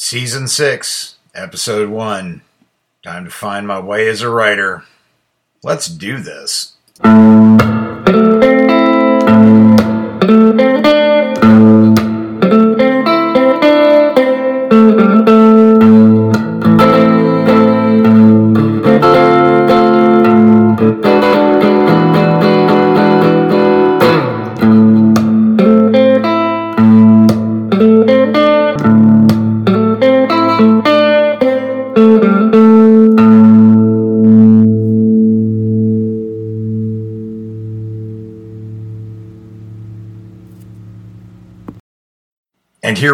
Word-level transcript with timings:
Season 0.00 0.46
6, 0.46 1.16
Episode 1.34 1.88
1. 1.90 2.40
Time 3.02 3.24
to 3.24 3.30
find 3.32 3.66
my 3.66 3.80
way 3.80 4.08
as 4.08 4.22
a 4.22 4.30
writer. 4.30 4.84
Let's 5.64 5.88
do 5.88 6.18
this. 6.20 6.76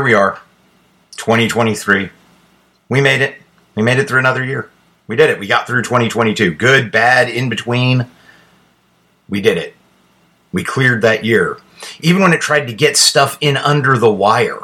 We 0.04 0.14
are, 0.14 0.38
2023. 1.16 2.10
We 2.88 3.00
made 3.00 3.22
it. 3.22 3.36
We 3.74 3.82
made 3.82 3.98
it 3.98 4.06
through 4.06 4.20
another 4.20 4.44
year. 4.44 4.70
We 5.06 5.16
did 5.16 5.30
it. 5.30 5.38
We 5.38 5.46
got 5.46 5.66
through 5.66 5.82
2022. 5.82 6.54
Good, 6.54 6.92
bad, 6.92 7.28
in 7.28 7.48
between. 7.48 8.06
We 9.28 9.40
did 9.40 9.58
it. 9.58 9.74
We 10.52 10.62
cleared 10.62 11.02
that 11.02 11.24
year. 11.24 11.58
Even 12.00 12.22
when 12.22 12.32
it 12.32 12.40
tried 12.40 12.66
to 12.66 12.72
get 12.72 12.96
stuff 12.96 13.36
in 13.40 13.56
under 13.56 13.98
the 13.98 14.12
wire. 14.12 14.60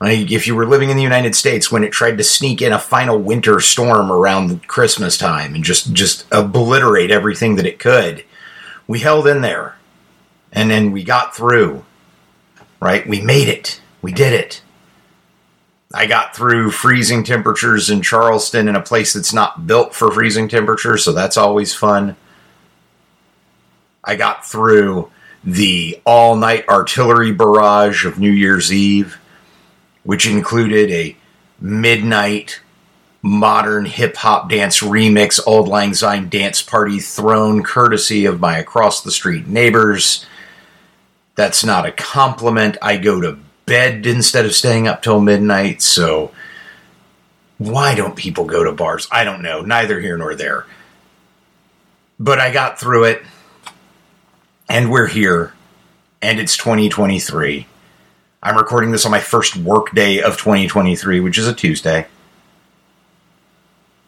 If 0.00 0.48
you 0.48 0.56
were 0.56 0.66
living 0.66 0.90
in 0.90 0.96
the 0.96 1.02
United 1.02 1.36
States 1.36 1.70
when 1.70 1.84
it 1.84 1.92
tried 1.92 2.18
to 2.18 2.24
sneak 2.24 2.60
in 2.60 2.72
a 2.72 2.78
final 2.78 3.18
winter 3.18 3.60
storm 3.60 4.10
around 4.10 4.66
Christmas 4.66 5.16
time 5.16 5.54
and 5.54 5.62
just 5.62 5.92
just 5.92 6.26
obliterate 6.32 7.12
everything 7.12 7.54
that 7.56 7.66
it 7.66 7.78
could. 7.78 8.24
We 8.88 8.98
held 8.98 9.28
in 9.28 9.42
there. 9.42 9.76
And 10.50 10.70
then 10.70 10.90
we 10.90 11.04
got 11.04 11.36
through. 11.36 11.84
Right? 12.80 13.06
We 13.06 13.20
made 13.20 13.48
it. 13.48 13.80
We 14.02 14.12
did 14.12 14.32
it. 14.34 14.62
I 15.94 16.06
got 16.06 16.34
through 16.34 16.70
freezing 16.70 17.22
temperatures 17.22 17.90
in 17.90 18.02
Charleston 18.02 18.68
in 18.68 18.76
a 18.76 18.82
place 18.82 19.12
that's 19.12 19.32
not 19.32 19.66
built 19.66 19.94
for 19.94 20.10
freezing 20.10 20.48
temperatures, 20.48 21.04
so 21.04 21.12
that's 21.12 21.36
always 21.36 21.74
fun. 21.74 22.16
I 24.02 24.16
got 24.16 24.46
through 24.46 25.10
the 25.44 26.00
all 26.04 26.36
night 26.36 26.68
artillery 26.68 27.32
barrage 27.32 28.06
of 28.06 28.18
New 28.18 28.30
Year's 28.30 28.72
Eve, 28.72 29.18
which 30.02 30.26
included 30.26 30.90
a 30.90 31.16
midnight 31.60 32.60
modern 33.20 33.84
hip 33.84 34.16
hop 34.16 34.50
dance 34.50 34.80
remix, 34.80 35.38
Auld 35.46 35.68
Lang 35.68 35.94
Syne 35.94 36.28
dance 36.28 36.62
party 36.62 36.98
thrown 36.98 37.62
courtesy 37.62 38.24
of 38.24 38.40
my 38.40 38.58
across 38.58 39.02
the 39.02 39.12
street 39.12 39.46
neighbors. 39.46 40.26
That's 41.34 41.64
not 41.64 41.86
a 41.86 41.92
compliment. 41.92 42.76
I 42.82 42.96
go 42.96 43.20
to 43.20 43.38
bed 43.66 44.06
instead 44.06 44.44
of 44.44 44.54
staying 44.54 44.88
up 44.88 45.02
till 45.02 45.20
midnight. 45.20 45.82
So 45.82 46.32
why 47.58 47.94
don't 47.94 48.16
people 48.16 48.44
go 48.44 48.64
to 48.64 48.72
bars? 48.72 49.08
I 49.10 49.24
don't 49.24 49.42
know. 49.42 49.62
Neither 49.62 50.00
here 50.00 50.16
nor 50.16 50.34
there. 50.34 50.66
But 52.18 52.38
I 52.38 52.52
got 52.52 52.78
through 52.78 53.04
it, 53.04 53.22
and 54.68 54.90
we're 54.90 55.08
here, 55.08 55.54
and 56.20 56.38
it's 56.38 56.56
2023. 56.56 57.66
I'm 58.42 58.56
recording 58.56 58.90
this 58.90 59.04
on 59.04 59.10
my 59.10 59.20
first 59.20 59.56
work 59.56 59.92
day 59.92 60.20
of 60.20 60.36
2023, 60.36 61.20
which 61.20 61.38
is 61.38 61.46
a 61.46 61.54
Tuesday. 61.54 62.06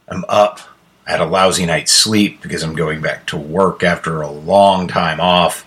I'm 0.08 0.24
up. 0.28 0.60
I 1.06 1.12
had 1.12 1.20
a 1.20 1.26
lousy 1.26 1.66
night's 1.66 1.92
sleep 1.92 2.42
because 2.42 2.62
I'm 2.62 2.74
going 2.74 3.00
back 3.00 3.26
to 3.26 3.36
work 3.36 3.82
after 3.82 4.22
a 4.22 4.30
long 4.30 4.88
time 4.88 5.20
off. 5.20 5.66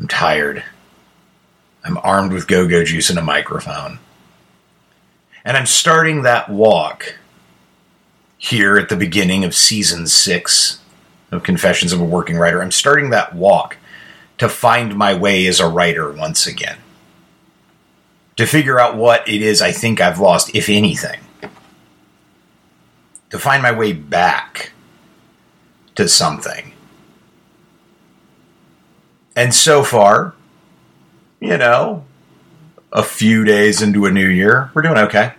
I'm 0.00 0.08
tired. 0.08 0.64
I'm 1.84 1.98
armed 1.98 2.32
with 2.32 2.46
go 2.46 2.66
go 2.66 2.84
juice 2.84 3.10
and 3.10 3.18
a 3.18 3.22
microphone. 3.22 3.98
And 5.44 5.56
I'm 5.56 5.66
starting 5.66 6.22
that 6.22 6.48
walk 6.48 7.18
here 8.36 8.78
at 8.78 8.88
the 8.88 8.96
beginning 8.96 9.44
of 9.44 9.54
season 9.54 10.06
six 10.06 10.80
of 11.30 11.42
Confessions 11.42 11.92
of 11.92 12.00
a 12.00 12.04
Working 12.04 12.36
Writer. 12.36 12.62
I'm 12.62 12.70
starting 12.70 13.10
that 13.10 13.34
walk 13.34 13.76
to 14.38 14.48
find 14.48 14.96
my 14.96 15.14
way 15.14 15.46
as 15.46 15.60
a 15.60 15.68
writer 15.68 16.12
once 16.12 16.46
again. 16.46 16.78
To 18.36 18.46
figure 18.46 18.78
out 18.78 18.96
what 18.96 19.28
it 19.28 19.42
is 19.42 19.60
I 19.60 19.72
think 19.72 20.00
I've 20.00 20.20
lost, 20.20 20.54
if 20.54 20.68
anything. 20.68 21.20
To 23.30 23.38
find 23.38 23.62
my 23.62 23.72
way 23.72 23.92
back 23.92 24.72
to 25.96 26.08
something. 26.08 26.72
And 29.34 29.54
so 29.54 29.82
far, 29.82 30.34
you 31.40 31.56
know, 31.56 32.04
a 32.92 33.02
few 33.02 33.44
days 33.44 33.82
into 33.82 34.06
a 34.06 34.10
new 34.10 34.28
year, 34.28 34.70
we're 34.74 34.82
doing 34.82 34.98
okay. 34.98 35.34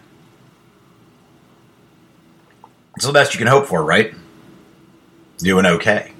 It's 2.95 3.05
the 3.05 3.13
best 3.13 3.33
you 3.33 3.37
can 3.37 3.47
hope 3.47 3.67
for, 3.67 3.83
right? 3.83 4.13
Doing 5.37 5.65
okay. 5.65 6.11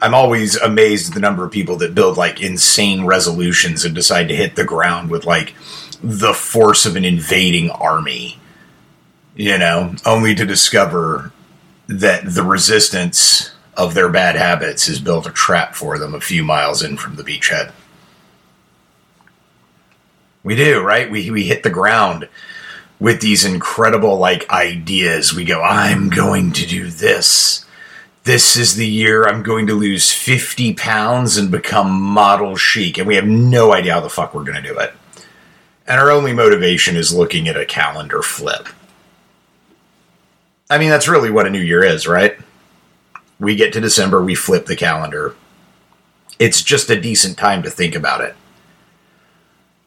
I'm 0.00 0.14
always 0.14 0.56
amazed 0.56 1.08
at 1.08 1.14
the 1.14 1.20
number 1.20 1.44
of 1.44 1.50
people 1.50 1.76
that 1.78 1.94
build 1.94 2.16
like 2.16 2.40
insane 2.40 3.04
resolutions 3.04 3.84
and 3.84 3.94
decide 3.94 4.28
to 4.28 4.36
hit 4.36 4.54
the 4.54 4.64
ground 4.64 5.10
with 5.10 5.26
like 5.26 5.54
the 6.02 6.32
force 6.32 6.86
of 6.86 6.94
an 6.94 7.04
invading 7.04 7.70
army, 7.70 8.38
you 9.34 9.58
know, 9.58 9.96
only 10.06 10.36
to 10.36 10.46
discover 10.46 11.32
that 11.88 12.22
the 12.24 12.44
resistance 12.44 13.50
of 13.76 13.94
their 13.94 14.08
bad 14.08 14.36
habits 14.36 14.86
has 14.86 15.00
built 15.00 15.26
a 15.26 15.32
trap 15.32 15.74
for 15.74 15.98
them 15.98 16.14
a 16.14 16.20
few 16.20 16.44
miles 16.44 16.82
in 16.82 16.96
from 16.96 17.16
the 17.16 17.24
beachhead. 17.24 17.72
We 20.42 20.56
do, 20.56 20.82
right? 20.82 21.10
We 21.10 21.30
we 21.30 21.44
hit 21.44 21.62
the 21.62 21.70
ground 21.70 22.28
with 23.00 23.20
these 23.20 23.44
incredible 23.44 24.16
like 24.18 24.48
ideas. 24.50 25.32
We 25.32 25.44
go, 25.44 25.62
I'm 25.62 26.10
going 26.10 26.52
to 26.52 26.66
do 26.66 26.88
this. 26.88 27.64
This 28.24 28.56
is 28.56 28.74
the 28.74 28.86
year 28.86 29.24
I'm 29.24 29.42
going 29.42 29.66
to 29.68 29.74
lose 29.74 30.12
50 30.12 30.74
pounds 30.74 31.38
and 31.38 31.50
become 31.50 31.90
model 31.90 32.56
chic. 32.56 32.98
And 32.98 33.06
we 33.06 33.14
have 33.14 33.26
no 33.26 33.72
idea 33.72 33.94
how 33.94 34.00
the 34.00 34.10
fuck 34.10 34.34
we're 34.34 34.44
going 34.44 34.62
to 34.62 34.68
do 34.68 34.78
it. 34.78 34.92
And 35.86 35.98
our 35.98 36.10
only 36.10 36.34
motivation 36.34 36.96
is 36.96 37.14
looking 37.14 37.48
at 37.48 37.56
a 37.56 37.64
calendar 37.64 38.22
flip. 38.22 38.68
I 40.68 40.76
mean, 40.76 40.90
that's 40.90 41.08
really 41.08 41.30
what 41.30 41.46
a 41.46 41.50
new 41.50 41.60
year 41.60 41.82
is, 41.82 42.06
right? 42.06 42.36
We 43.40 43.56
get 43.56 43.72
to 43.72 43.80
December, 43.80 44.22
we 44.22 44.34
flip 44.34 44.66
the 44.66 44.76
calendar. 44.76 45.34
It's 46.38 46.62
just 46.62 46.90
a 46.90 47.00
decent 47.00 47.38
time 47.38 47.62
to 47.62 47.70
think 47.70 47.94
about 47.94 48.20
it. 48.20 48.36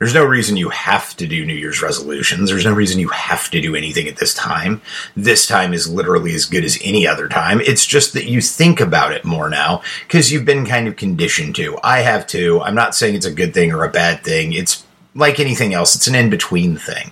There's 0.02 0.16
no 0.16 0.26
reason 0.26 0.58
you 0.58 0.70
have 0.70 1.16
to 1.18 1.28
do 1.28 1.46
New 1.46 1.54
Year's 1.54 1.84
resolutions. 1.84 2.50
There's 2.50 2.66
no 2.66 2.74
reason 2.74 3.00
you 3.00 3.10
have 3.10 3.52
to 3.52 3.62
do 3.62 3.76
anything 3.76 4.08
at 4.08 4.18
this 4.18 4.34
time. 4.34 4.82
This 5.16 5.46
time 5.46 5.76
is 5.76 5.88
literally 5.88 6.34
as 6.34 6.48
good 6.48 6.66
as 6.66 6.80
any 6.84 7.06
other 7.06 7.30
time. 7.30 7.62
It's 7.62 7.86
just 7.86 8.14
that 8.14 8.26
you 8.26 8.42
think 8.42 8.80
about 8.80 9.12
it 9.12 9.24
more 9.24 9.48
now 9.48 9.84
because 10.08 10.32
you've 10.32 10.44
been 10.44 10.66
kind 10.66 10.88
of 10.88 10.96
conditioned 10.96 11.56
to. 11.58 11.78
I 11.84 12.00
have 12.00 12.26
too. 12.26 12.60
I'm 12.64 12.74
not 12.74 12.96
saying 12.96 13.14
it's 13.14 13.28
a 13.28 13.32
good 13.32 13.54
thing 13.54 13.72
or 13.72 13.84
a 13.84 13.92
bad 13.92 14.24
thing. 14.24 14.54
It's 14.54 14.84
like 15.14 15.40
anything 15.40 15.72
else, 15.72 15.94
it's 15.94 16.08
an 16.08 16.16
in 16.16 16.32
between 16.32 16.78
thing. 16.78 17.12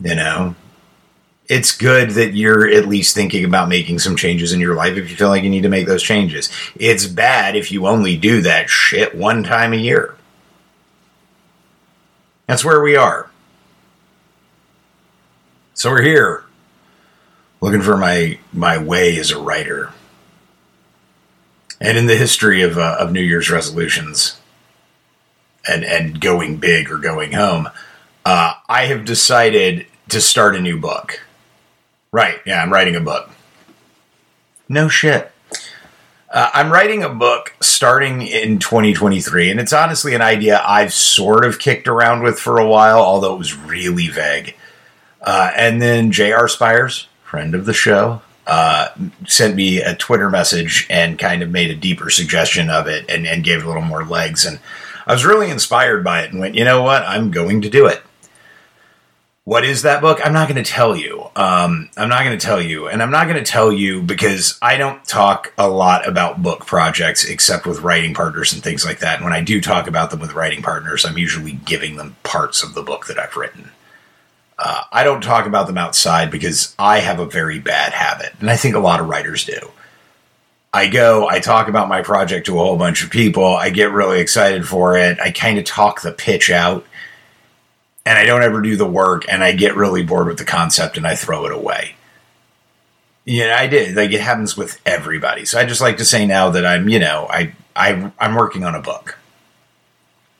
You 0.00 0.16
know? 0.16 0.56
It's 1.48 1.76
good 1.76 2.10
that 2.10 2.34
you're 2.34 2.68
at 2.68 2.88
least 2.88 3.14
thinking 3.14 3.44
about 3.44 3.68
making 3.68 4.00
some 4.00 4.16
changes 4.16 4.52
in 4.52 4.58
your 4.58 4.74
life 4.74 4.96
if 4.96 5.08
you 5.08 5.14
feel 5.14 5.28
like 5.28 5.44
you 5.44 5.50
need 5.50 5.62
to 5.62 5.68
make 5.68 5.86
those 5.86 6.02
changes. 6.02 6.50
It's 6.74 7.06
bad 7.06 7.54
if 7.54 7.70
you 7.70 7.86
only 7.86 8.16
do 8.16 8.42
that 8.42 8.68
shit 8.68 9.14
one 9.14 9.44
time 9.44 9.72
a 9.72 9.76
year. 9.76 10.15
That's 12.46 12.64
where 12.64 12.80
we 12.80 12.96
are. 12.96 13.30
So 15.74 15.90
we're 15.90 16.02
here 16.02 16.44
looking 17.60 17.82
for 17.82 17.96
my 17.96 18.38
my 18.52 18.78
way 18.78 19.18
as 19.18 19.30
a 19.30 19.38
writer. 19.40 19.92
And 21.80 21.98
in 21.98 22.06
the 22.06 22.16
history 22.16 22.62
of 22.62 22.78
uh, 22.78 22.96
of 22.98 23.12
New 23.12 23.20
Year's 23.20 23.50
resolutions 23.50 24.40
and 25.68 25.84
and 25.84 26.20
going 26.20 26.56
big 26.56 26.90
or 26.90 26.98
going 26.98 27.32
home, 27.32 27.68
uh, 28.24 28.54
I 28.68 28.86
have 28.86 29.04
decided 29.04 29.86
to 30.08 30.20
start 30.20 30.56
a 30.56 30.60
new 30.60 30.78
book. 30.80 31.20
Right? 32.12 32.38
Yeah, 32.46 32.62
I'm 32.62 32.72
writing 32.72 32.96
a 32.96 33.00
book. 33.00 33.30
No 34.68 34.88
shit. 34.88 35.32
Uh, 36.28 36.50
I'm 36.52 36.72
writing 36.72 37.04
a 37.04 37.08
book 37.08 37.54
starting 37.60 38.22
in 38.22 38.58
2023, 38.58 39.50
and 39.50 39.60
it's 39.60 39.72
honestly 39.72 40.14
an 40.14 40.22
idea 40.22 40.60
I've 40.66 40.92
sort 40.92 41.44
of 41.44 41.58
kicked 41.58 41.86
around 41.86 42.22
with 42.22 42.38
for 42.38 42.58
a 42.58 42.66
while, 42.66 42.98
although 42.98 43.34
it 43.34 43.38
was 43.38 43.56
really 43.56 44.08
vague. 44.08 44.56
Uh, 45.22 45.52
and 45.56 45.80
then 45.80 46.10
J.R. 46.10 46.48
Spires, 46.48 47.08
friend 47.22 47.54
of 47.54 47.64
the 47.64 47.72
show, 47.72 48.22
uh, 48.46 48.88
sent 49.26 49.54
me 49.54 49.80
a 49.80 49.94
Twitter 49.94 50.28
message 50.28 50.86
and 50.90 51.18
kind 51.18 51.42
of 51.42 51.50
made 51.50 51.70
a 51.70 51.76
deeper 51.76 52.10
suggestion 52.10 52.70
of 52.70 52.86
it 52.86 53.08
and, 53.08 53.26
and 53.26 53.44
gave 53.44 53.60
it 53.60 53.64
a 53.64 53.68
little 53.68 53.82
more 53.82 54.04
legs. 54.04 54.44
And 54.44 54.58
I 55.06 55.12
was 55.12 55.24
really 55.24 55.50
inspired 55.50 56.02
by 56.02 56.22
it 56.22 56.32
and 56.32 56.40
went, 56.40 56.54
you 56.56 56.64
know 56.64 56.82
what? 56.82 57.02
I'm 57.02 57.30
going 57.30 57.62
to 57.62 57.70
do 57.70 57.86
it. 57.86 58.02
What 59.44 59.64
is 59.64 59.82
that 59.82 60.00
book? 60.00 60.20
I'm 60.24 60.32
not 60.32 60.48
going 60.48 60.62
to 60.62 60.68
tell 60.68 60.96
you. 60.96 61.25
Um, 61.36 61.90
I'm 61.98 62.08
not 62.08 62.24
going 62.24 62.36
to 62.36 62.44
tell 62.44 62.62
you. 62.62 62.88
And 62.88 63.02
I'm 63.02 63.10
not 63.10 63.28
going 63.28 63.36
to 63.36 63.48
tell 63.48 63.70
you 63.70 64.00
because 64.00 64.58
I 64.62 64.78
don't 64.78 65.04
talk 65.04 65.52
a 65.58 65.68
lot 65.68 66.08
about 66.08 66.42
book 66.42 66.64
projects 66.64 67.26
except 67.26 67.66
with 67.66 67.80
writing 67.80 68.14
partners 68.14 68.54
and 68.54 68.62
things 68.62 68.86
like 68.86 69.00
that. 69.00 69.16
And 69.16 69.24
when 69.24 69.34
I 69.34 69.42
do 69.42 69.60
talk 69.60 69.86
about 69.86 70.10
them 70.10 70.20
with 70.20 70.32
writing 70.32 70.62
partners, 70.62 71.04
I'm 71.04 71.18
usually 71.18 71.52
giving 71.52 71.96
them 71.96 72.16
parts 72.22 72.62
of 72.62 72.72
the 72.72 72.82
book 72.82 73.06
that 73.08 73.18
I've 73.18 73.36
written. 73.36 73.70
Uh, 74.58 74.84
I 74.90 75.04
don't 75.04 75.22
talk 75.22 75.44
about 75.44 75.66
them 75.66 75.76
outside 75.76 76.30
because 76.30 76.74
I 76.78 77.00
have 77.00 77.20
a 77.20 77.26
very 77.26 77.58
bad 77.58 77.92
habit. 77.92 78.32
And 78.40 78.50
I 78.50 78.56
think 78.56 78.74
a 78.74 78.80
lot 78.80 79.00
of 79.00 79.08
writers 79.08 79.44
do. 79.44 79.58
I 80.72 80.86
go, 80.86 81.28
I 81.28 81.40
talk 81.40 81.68
about 81.68 81.88
my 81.88 82.00
project 82.00 82.46
to 82.46 82.58
a 82.58 82.64
whole 82.64 82.78
bunch 82.78 83.04
of 83.04 83.10
people. 83.10 83.44
I 83.44 83.68
get 83.68 83.92
really 83.92 84.20
excited 84.20 84.66
for 84.66 84.96
it. 84.96 85.20
I 85.20 85.32
kind 85.32 85.58
of 85.58 85.66
talk 85.66 86.00
the 86.00 86.12
pitch 86.12 86.48
out 86.48 86.86
and 88.06 88.16
I 88.16 88.24
don't 88.24 88.44
ever 88.44 88.62
do 88.62 88.76
the 88.76 88.86
work 88.86 89.24
and 89.28 89.42
I 89.42 89.52
get 89.52 89.74
really 89.74 90.04
bored 90.04 90.28
with 90.28 90.38
the 90.38 90.44
concept 90.44 90.96
and 90.96 91.06
I 91.06 91.16
throw 91.16 91.44
it 91.44 91.52
away. 91.52 91.96
Yeah, 93.24 93.56
I 93.58 93.66
did. 93.66 93.96
Like 93.96 94.12
it 94.12 94.20
happens 94.20 94.56
with 94.56 94.80
everybody. 94.86 95.44
So 95.44 95.58
I 95.58 95.64
just 95.64 95.80
like 95.80 95.96
to 95.96 96.04
say 96.04 96.24
now 96.24 96.50
that 96.50 96.64
I'm, 96.64 96.88
you 96.88 97.00
know, 97.00 97.26
I 97.28 97.52
I 97.74 98.12
I'm 98.20 98.36
working 98.36 98.62
on 98.64 98.76
a 98.76 98.80
book. 98.80 99.18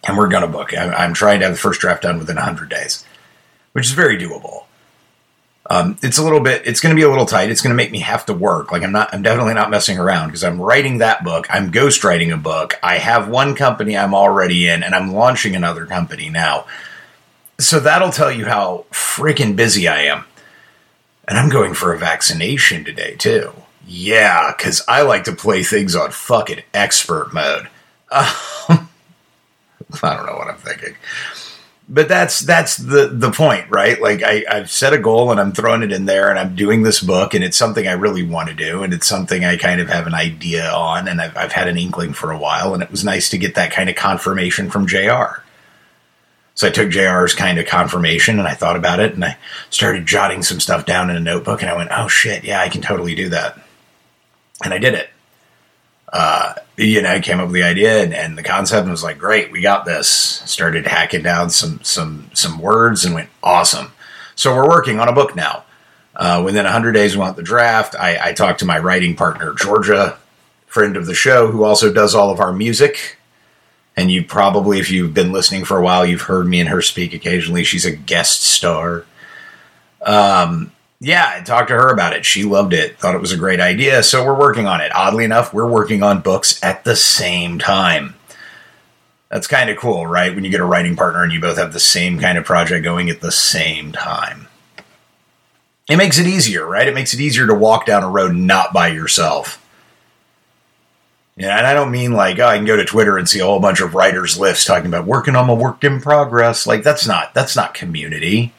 I'm 0.06 0.16
working 0.16 0.36
on 0.36 0.44
a 0.44 0.48
book. 0.48 0.72
I'm, 0.78 0.94
I'm 0.94 1.12
trying 1.12 1.40
to 1.40 1.46
have 1.46 1.54
the 1.56 1.60
first 1.60 1.80
draft 1.80 2.02
done 2.04 2.20
within 2.20 2.36
100 2.36 2.68
days, 2.68 3.04
which 3.72 3.86
is 3.86 3.92
very 3.92 4.16
doable. 4.16 4.66
Um, 5.68 5.98
it's 6.00 6.18
a 6.18 6.22
little 6.22 6.38
bit. 6.38 6.62
It's 6.64 6.78
going 6.78 6.94
to 6.94 6.96
be 6.96 7.02
a 7.02 7.08
little 7.10 7.26
tight. 7.26 7.50
It's 7.50 7.60
going 7.60 7.72
to 7.72 7.76
make 7.76 7.90
me 7.90 7.98
have 7.98 8.24
to 8.26 8.32
work. 8.32 8.70
Like 8.70 8.84
I'm 8.84 8.92
not. 8.92 9.12
I'm 9.12 9.22
definitely 9.22 9.54
not 9.54 9.68
messing 9.68 9.98
around 9.98 10.28
because 10.28 10.44
I'm 10.44 10.60
writing 10.60 10.98
that 10.98 11.24
book. 11.24 11.48
I'm 11.50 11.72
ghostwriting 11.72 12.32
a 12.32 12.36
book. 12.36 12.78
I 12.84 12.98
have 12.98 13.28
one 13.28 13.56
company 13.56 13.96
I'm 13.96 14.14
already 14.14 14.68
in, 14.68 14.84
and 14.84 14.94
I'm 14.94 15.12
launching 15.12 15.56
another 15.56 15.84
company 15.84 16.30
now. 16.30 16.66
So 17.58 17.80
that'll 17.80 18.10
tell 18.10 18.30
you 18.30 18.46
how 18.46 18.84
freaking 18.90 19.56
busy 19.56 19.88
I 19.88 20.02
am. 20.02 20.24
And 21.26 21.38
I'm 21.38 21.48
going 21.48 21.74
for 21.74 21.92
a 21.92 21.98
vaccination 21.98 22.84
today, 22.84 23.16
too. 23.16 23.52
Yeah, 23.86 24.52
because 24.56 24.82
I 24.88 25.02
like 25.02 25.24
to 25.24 25.32
play 25.32 25.62
things 25.62 25.96
on 25.96 26.10
fucking 26.10 26.62
expert 26.74 27.32
mode. 27.32 27.68
I 28.10 28.86
don't 30.02 30.26
know 30.26 30.36
what 30.36 30.48
I'm 30.48 30.58
thinking. 30.58 30.96
But 31.88 32.08
that's 32.08 32.40
that's 32.40 32.76
the 32.76 33.06
the 33.06 33.30
point, 33.30 33.70
right? 33.70 34.00
Like 34.00 34.20
I, 34.24 34.44
I've 34.50 34.68
set 34.68 34.92
a 34.92 34.98
goal 34.98 35.30
and 35.30 35.38
I'm 35.38 35.52
throwing 35.52 35.82
it 35.82 35.92
in 35.92 36.06
there 36.06 36.30
and 36.30 36.38
I'm 36.38 36.56
doing 36.56 36.82
this 36.82 37.00
book 37.00 37.32
and 37.32 37.44
it's 37.44 37.56
something 37.56 37.86
I 37.86 37.92
really 37.92 38.24
want 38.24 38.48
to 38.48 38.56
do 38.56 38.82
and 38.82 38.92
it's 38.92 39.06
something 39.06 39.44
I 39.44 39.56
kind 39.56 39.80
of 39.80 39.88
have 39.88 40.08
an 40.08 40.14
idea 40.14 40.68
on 40.68 41.06
and 41.06 41.20
I've, 41.20 41.36
I've 41.36 41.52
had 41.52 41.68
an 41.68 41.78
inkling 41.78 42.12
for 42.12 42.32
a 42.32 42.38
while 42.38 42.74
and 42.74 42.82
it 42.82 42.90
was 42.90 43.04
nice 43.04 43.28
to 43.30 43.38
get 43.38 43.54
that 43.54 43.70
kind 43.70 43.88
of 43.88 43.94
confirmation 43.94 44.68
from 44.68 44.88
JR 44.88 45.44
so 46.56 46.66
I 46.66 46.70
took 46.70 46.88
JR's 46.88 47.34
kind 47.34 47.58
of 47.58 47.66
confirmation 47.66 48.38
and 48.38 48.48
I 48.48 48.54
thought 48.54 48.76
about 48.76 48.98
it 48.98 49.12
and 49.12 49.22
I 49.22 49.36
started 49.68 50.06
jotting 50.06 50.42
some 50.42 50.58
stuff 50.58 50.86
down 50.86 51.10
in 51.10 51.16
a 51.16 51.20
notebook 51.20 51.60
and 51.60 51.70
I 51.70 51.76
went, 51.76 51.90
oh 51.92 52.08
shit, 52.08 52.44
yeah, 52.44 52.60
I 52.62 52.70
can 52.70 52.80
totally 52.80 53.14
do 53.14 53.28
that. 53.28 53.60
And 54.64 54.72
I 54.72 54.78
did 54.78 54.94
it. 54.94 55.10
Uh, 56.10 56.54
you 56.78 57.02
know, 57.02 57.10
I 57.10 57.20
came 57.20 57.40
up 57.40 57.48
with 57.48 57.54
the 57.54 57.62
idea 57.62 58.02
and, 58.02 58.14
and, 58.14 58.38
the 58.38 58.42
concept 58.42 58.82
and 58.82 58.90
was 58.90 59.02
like, 59.02 59.18
great, 59.18 59.52
we 59.52 59.60
got 59.60 59.84
this. 59.84 60.08
Started 60.08 60.86
hacking 60.86 61.22
down 61.22 61.50
some 61.50 61.80
some 61.82 62.30
some 62.32 62.58
words 62.58 63.04
and 63.04 63.14
went, 63.14 63.28
awesome. 63.42 63.92
So 64.34 64.54
we're 64.54 64.68
working 64.68 64.98
on 64.98 65.08
a 65.08 65.12
book 65.12 65.36
now. 65.36 65.64
Uh, 66.14 66.40
within 66.42 66.64
100 66.64 66.92
days, 66.92 67.14
we 67.14 67.20
want 67.20 67.36
the 67.36 67.42
draft. 67.42 67.94
I, 67.96 68.30
I 68.30 68.32
talked 68.32 68.60
to 68.60 68.64
my 68.64 68.78
writing 68.78 69.14
partner, 69.14 69.52
Georgia, 69.52 70.16
friend 70.66 70.96
of 70.96 71.04
the 71.04 71.14
show, 71.14 71.50
who 71.50 71.64
also 71.64 71.92
does 71.92 72.14
all 72.14 72.30
of 72.30 72.40
our 72.40 72.54
music 72.54 73.18
and 73.96 74.10
you 74.10 74.24
probably, 74.24 74.78
if 74.78 74.90
you've 74.90 75.14
been 75.14 75.32
listening 75.32 75.64
for 75.64 75.78
a 75.78 75.82
while, 75.82 76.04
you've 76.04 76.22
heard 76.22 76.46
me 76.46 76.60
and 76.60 76.68
her 76.68 76.82
speak 76.82 77.14
occasionally. 77.14 77.64
She's 77.64 77.86
a 77.86 77.96
guest 77.96 78.42
star. 78.42 79.06
Um, 80.02 80.72
yeah, 81.00 81.32
I 81.36 81.42
talked 81.42 81.68
to 81.68 81.74
her 81.74 81.90
about 81.90 82.14
it. 82.14 82.24
She 82.24 82.44
loved 82.44 82.72
it, 82.72 82.98
thought 82.98 83.14
it 83.14 83.20
was 83.20 83.32
a 83.32 83.36
great 83.36 83.60
idea. 83.60 84.02
So 84.02 84.24
we're 84.24 84.38
working 84.38 84.66
on 84.66 84.80
it. 84.80 84.94
Oddly 84.94 85.24
enough, 85.24 85.52
we're 85.52 85.68
working 85.68 86.02
on 86.02 86.20
books 86.20 86.62
at 86.62 86.84
the 86.84 86.96
same 86.96 87.58
time. 87.58 88.14
That's 89.30 89.46
kind 89.46 89.70
of 89.70 89.76
cool, 89.76 90.06
right? 90.06 90.34
When 90.34 90.44
you 90.44 90.50
get 90.50 90.60
a 90.60 90.64
writing 90.64 90.94
partner 90.94 91.22
and 91.22 91.32
you 91.32 91.40
both 91.40 91.58
have 91.58 91.72
the 91.72 91.80
same 91.80 92.18
kind 92.18 92.38
of 92.38 92.44
project 92.44 92.84
going 92.84 93.10
at 93.10 93.20
the 93.20 93.32
same 93.32 93.92
time. 93.92 94.46
It 95.88 95.96
makes 95.96 96.18
it 96.18 96.26
easier, 96.26 96.66
right? 96.66 96.88
It 96.88 96.94
makes 96.94 97.14
it 97.14 97.20
easier 97.20 97.46
to 97.46 97.54
walk 97.54 97.86
down 97.86 98.02
a 98.02 98.08
road 98.08 98.34
not 98.34 98.72
by 98.72 98.88
yourself. 98.88 99.62
Yeah, 101.36 101.58
and 101.58 101.66
I 101.66 101.74
don't 101.74 101.90
mean 101.90 102.12
like 102.12 102.38
oh, 102.38 102.46
I 102.46 102.56
can 102.56 102.64
go 102.64 102.76
to 102.76 102.84
Twitter 102.84 103.18
and 103.18 103.28
see 103.28 103.40
a 103.40 103.44
whole 103.44 103.60
bunch 103.60 103.80
of 103.80 103.94
writers' 103.94 104.38
lists 104.38 104.64
talking 104.64 104.86
about 104.86 105.06
working 105.06 105.36
on 105.36 105.46
my 105.46 105.52
work 105.52 105.84
in 105.84 106.00
progress. 106.00 106.66
Like 106.66 106.82
that's 106.82 107.06
not 107.06 107.34
that's 107.34 107.54
not 107.54 107.74
community. 107.74 108.54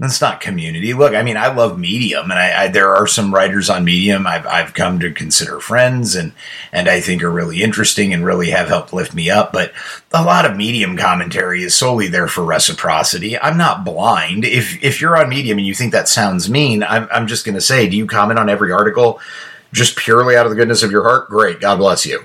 That's 0.00 0.20
not 0.20 0.40
community. 0.40 0.94
Look, 0.94 1.14
I 1.14 1.22
mean, 1.22 1.36
I 1.36 1.54
love 1.54 1.78
Medium, 1.78 2.32
and 2.32 2.40
I, 2.40 2.64
I, 2.64 2.68
there 2.68 2.96
are 2.96 3.06
some 3.06 3.32
writers 3.32 3.70
on 3.70 3.84
Medium 3.84 4.26
I've 4.26 4.44
I've 4.48 4.74
come 4.74 4.98
to 4.98 5.12
consider 5.12 5.60
friends, 5.60 6.16
and 6.16 6.32
and 6.72 6.88
I 6.88 7.00
think 7.00 7.22
are 7.22 7.30
really 7.30 7.62
interesting 7.62 8.12
and 8.12 8.24
really 8.24 8.50
have 8.50 8.66
helped 8.66 8.92
lift 8.92 9.14
me 9.14 9.30
up. 9.30 9.52
But 9.52 9.72
a 10.12 10.24
lot 10.24 10.44
of 10.44 10.56
Medium 10.56 10.96
commentary 10.96 11.62
is 11.62 11.76
solely 11.76 12.08
there 12.08 12.26
for 12.26 12.42
reciprocity. 12.42 13.38
I'm 13.38 13.56
not 13.56 13.84
blind. 13.84 14.44
If 14.44 14.82
if 14.82 15.00
you're 15.00 15.16
on 15.16 15.28
Medium 15.28 15.58
and 15.58 15.66
you 15.68 15.74
think 15.74 15.92
that 15.92 16.08
sounds 16.08 16.50
mean, 16.50 16.82
I'm 16.82 17.06
I'm 17.12 17.28
just 17.28 17.44
going 17.44 17.54
to 17.54 17.60
say, 17.60 17.88
do 17.88 17.96
you 17.96 18.08
comment 18.08 18.40
on 18.40 18.48
every 18.48 18.72
article? 18.72 19.20
Just 19.72 19.96
purely 19.96 20.36
out 20.36 20.46
of 20.46 20.50
the 20.50 20.56
goodness 20.56 20.82
of 20.82 20.90
your 20.90 21.04
heart, 21.04 21.28
great. 21.28 21.60
God 21.60 21.76
bless 21.76 22.06
you. 22.06 22.24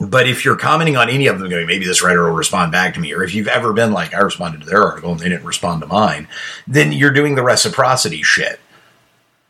But 0.00 0.28
if 0.28 0.44
you're 0.44 0.56
commenting 0.56 0.96
on 0.96 1.08
any 1.08 1.26
of 1.26 1.38
them, 1.38 1.50
going, 1.50 1.66
maybe 1.66 1.84
this 1.84 2.02
writer 2.02 2.24
will 2.24 2.36
respond 2.36 2.70
back 2.70 2.94
to 2.94 3.00
me, 3.00 3.12
or 3.12 3.24
if 3.24 3.34
you've 3.34 3.48
ever 3.48 3.72
been 3.72 3.92
like, 3.92 4.14
I 4.14 4.20
responded 4.20 4.60
to 4.60 4.66
their 4.66 4.84
article 4.84 5.10
and 5.10 5.20
they 5.20 5.28
didn't 5.28 5.44
respond 5.44 5.80
to 5.82 5.88
mine, 5.88 6.28
then 6.68 6.92
you're 6.92 7.12
doing 7.12 7.34
the 7.34 7.42
reciprocity 7.42 8.22
shit. 8.22 8.60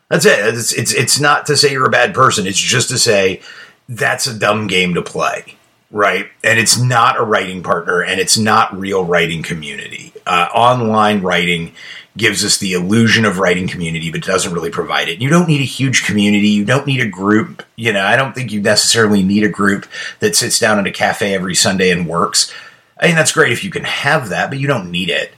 That's 0.09 0.25
it. 0.25 0.39
It's, 0.39 0.73
it's, 0.73 0.93
it's 0.93 1.19
not 1.19 1.45
to 1.45 1.55
say 1.55 1.71
you're 1.71 1.85
a 1.85 1.91
bad 1.91 2.15
person. 2.15 2.47
It's 2.47 2.57
just 2.57 2.89
to 2.89 2.97
say 2.97 3.41
that's 3.87 4.25
a 4.25 4.37
dumb 4.37 4.65
game 4.65 4.95
to 4.95 5.03
play, 5.03 5.55
right? 5.91 6.27
And 6.43 6.57
it's 6.57 6.79
not 6.79 7.19
a 7.19 7.23
writing 7.23 7.61
partner 7.61 8.01
and 8.01 8.19
it's 8.19 8.37
not 8.37 8.75
real 8.75 9.05
writing 9.05 9.43
community. 9.43 10.13
Uh, 10.25 10.47
online 10.53 11.21
writing 11.21 11.73
gives 12.19 12.45
us 12.45 12.57
the 12.57 12.73
illusion 12.73 13.25
of 13.25 13.39
writing 13.39 13.67
community, 13.67 14.11
but 14.11 14.21
doesn't 14.21 14.53
really 14.53 14.69
provide 14.69 15.09
it. 15.09 15.21
You 15.21 15.29
don't 15.29 15.47
need 15.47 15.61
a 15.61 15.65
huge 15.65 16.05
community. 16.05 16.49
You 16.49 16.65
don't 16.65 16.85
need 16.85 17.01
a 17.01 17.07
group. 17.07 17.63
You 17.75 17.93
know, 17.93 18.05
I 18.05 18.15
don't 18.15 18.35
think 18.35 18.51
you 18.51 18.61
necessarily 18.61 19.23
need 19.23 19.43
a 19.43 19.49
group 19.49 19.87
that 20.19 20.35
sits 20.35 20.59
down 20.59 20.77
at 20.77 20.85
a 20.85 20.91
cafe 20.91 21.33
every 21.33 21.55
Sunday 21.55 21.89
and 21.89 22.07
works. 22.07 22.53
I 22.99 23.07
mean, 23.07 23.15
that's 23.15 23.31
great 23.31 23.51
if 23.51 23.63
you 23.63 23.71
can 23.71 23.85
have 23.85 24.29
that, 24.29 24.49
but 24.49 24.59
you 24.59 24.67
don't 24.67 24.91
need 24.91 25.09
it. 25.09 25.33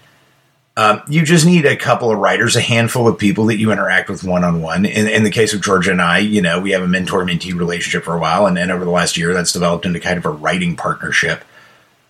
Um, 0.77 1.01
you 1.07 1.23
just 1.23 1.45
need 1.45 1.65
a 1.65 1.75
couple 1.75 2.11
of 2.11 2.17
writers, 2.17 2.55
a 2.55 2.61
handful 2.61 3.07
of 3.07 3.17
people 3.17 3.45
that 3.47 3.57
you 3.57 3.71
interact 3.71 4.09
with 4.09 4.23
one 4.23 4.43
on 4.43 4.61
one. 4.61 4.85
In 4.85 5.23
the 5.23 5.29
case 5.29 5.53
of 5.53 5.61
Georgia 5.61 5.91
and 5.91 6.01
I, 6.01 6.19
you 6.19 6.41
know, 6.41 6.59
we 6.59 6.71
have 6.71 6.81
a 6.81 6.87
mentor 6.87 7.25
mentee 7.25 7.53
relationship 7.53 8.03
for 8.03 8.15
a 8.15 8.19
while, 8.19 8.47
and 8.47 8.55
then 8.57 8.71
over 8.71 8.85
the 8.85 8.89
last 8.89 9.17
year, 9.17 9.33
that's 9.33 9.51
developed 9.51 9.85
into 9.85 9.99
kind 9.99 10.17
of 10.17 10.25
a 10.25 10.29
writing 10.29 10.75
partnership 10.75 11.43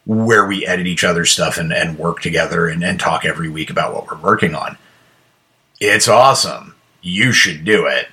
where 0.05 0.45
we 0.45 0.65
edit 0.65 0.87
each 0.87 1.03
other's 1.03 1.31
stuff 1.31 1.57
and, 1.57 1.71
and 1.71 1.97
work 1.97 2.21
together 2.21 2.67
and, 2.67 2.83
and 2.83 2.99
talk 2.99 3.23
every 3.23 3.49
week 3.49 3.69
about 3.69 3.93
what 3.93 4.07
we're 4.09 4.17
working 4.17 4.55
on. 4.55 4.77
It's 5.79 6.07
awesome. 6.07 6.75
You 7.01 7.31
should 7.31 7.63
do 7.63 7.85
it. 7.85 8.07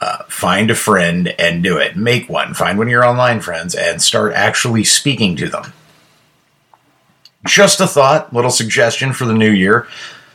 Uh, 0.00 0.24
find 0.24 0.70
a 0.70 0.74
friend 0.74 1.28
and 1.38 1.62
do 1.62 1.78
it. 1.78 1.96
Make 1.96 2.28
one. 2.28 2.52
Find 2.52 2.78
one 2.78 2.88
of 2.88 2.90
your 2.90 3.06
online 3.06 3.40
friends 3.40 3.74
and 3.74 4.02
start 4.02 4.32
actually 4.34 4.84
speaking 4.84 5.36
to 5.36 5.48
them. 5.48 5.72
Just 7.46 7.80
a 7.80 7.86
thought, 7.86 8.32
little 8.32 8.50
suggestion 8.50 9.12
for 9.12 9.24
the 9.24 9.34
new 9.34 9.50
year. 9.50 9.86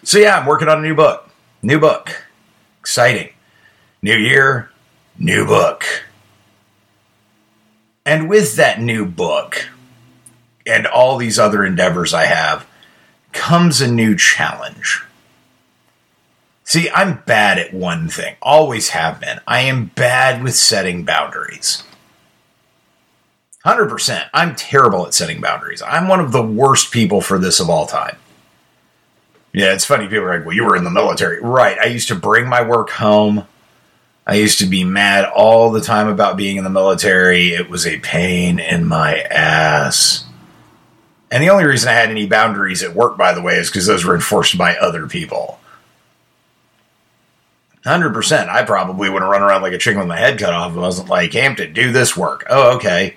So, 0.03 0.17
yeah, 0.17 0.39
I'm 0.39 0.45
working 0.45 0.69
on 0.69 0.79
a 0.79 0.87
new 0.87 0.95
book. 0.95 1.29
New 1.61 1.79
book. 1.79 2.23
Exciting. 2.79 3.33
New 4.01 4.15
year, 4.15 4.71
new 5.17 5.45
book. 5.45 5.83
And 8.05 8.29
with 8.29 8.55
that 8.55 8.81
new 8.81 9.05
book, 9.05 9.69
and 10.69 10.87
all 10.87 11.17
these 11.17 11.39
other 11.39 11.65
endeavors 11.65 12.13
I 12.13 12.25
have 12.25 12.67
comes 13.31 13.81
a 13.81 13.91
new 13.91 14.15
challenge. 14.15 15.03
See, 16.63 16.89
I'm 16.91 17.23
bad 17.25 17.57
at 17.57 17.73
one 17.73 18.09
thing, 18.09 18.35
always 18.41 18.89
have 18.89 19.19
been. 19.19 19.39
I 19.47 19.61
am 19.61 19.87
bad 19.95 20.43
with 20.43 20.55
setting 20.55 21.03
boundaries. 21.03 21.83
100%. 23.65 24.29
I'm 24.33 24.55
terrible 24.55 25.05
at 25.05 25.13
setting 25.13 25.41
boundaries. 25.41 25.81
I'm 25.81 26.07
one 26.07 26.19
of 26.19 26.31
the 26.31 26.43
worst 26.43 26.91
people 26.91 27.21
for 27.21 27.39
this 27.39 27.59
of 27.59 27.69
all 27.69 27.87
time. 27.87 28.17
Yeah, 29.51 29.73
it's 29.73 29.85
funny. 29.85 30.07
People 30.07 30.25
are 30.25 30.37
like, 30.37 30.45
well, 30.45 30.55
you 30.55 30.63
were 30.63 30.75
in 30.75 30.83
the 30.83 30.91
military. 30.91 31.41
Right. 31.41 31.77
I 31.79 31.85
used 31.85 32.07
to 32.09 32.15
bring 32.15 32.47
my 32.47 32.61
work 32.61 32.91
home. 32.91 33.45
I 34.27 34.35
used 34.35 34.59
to 34.59 34.67
be 34.67 34.83
mad 34.83 35.25
all 35.25 35.71
the 35.71 35.81
time 35.81 36.07
about 36.07 36.37
being 36.37 36.57
in 36.57 36.63
the 36.63 36.69
military. 36.69 37.49
It 37.49 37.67
was 37.67 37.87
a 37.87 37.97
pain 37.99 38.59
in 38.59 38.85
my 38.85 39.21
ass. 39.21 40.28
And 41.31 41.43
the 41.43 41.49
only 41.49 41.65
reason 41.65 41.89
I 41.89 41.93
had 41.93 42.09
any 42.09 42.25
boundaries 42.25 42.81
at 42.81 42.95
work, 42.95 43.17
by 43.17 43.33
the 43.33 43.41
way, 43.41 43.57
is 43.57 43.69
because 43.69 43.85
those 43.85 44.03
were 44.03 44.15
enforced 44.15 44.57
by 44.57 44.75
other 44.75 45.05
people. 45.07 45.59
100%. 47.85 48.49
I 48.49 48.63
probably 48.63 49.09
would 49.09 49.21
have 49.21 49.31
run 49.31 49.41
around 49.41 49.61
like 49.61 49.73
a 49.73 49.77
chicken 49.77 49.99
with 49.99 50.07
my 50.07 50.17
head 50.17 50.39
cut 50.39 50.53
off 50.53 50.71
if 50.71 50.77
I 50.77 50.81
wasn't 50.81 51.09
like, 51.09 51.33
Hampton, 51.33 51.73
do 51.73 51.91
this 51.91 52.17
work. 52.17 52.45
Oh, 52.49 52.75
okay. 52.75 53.15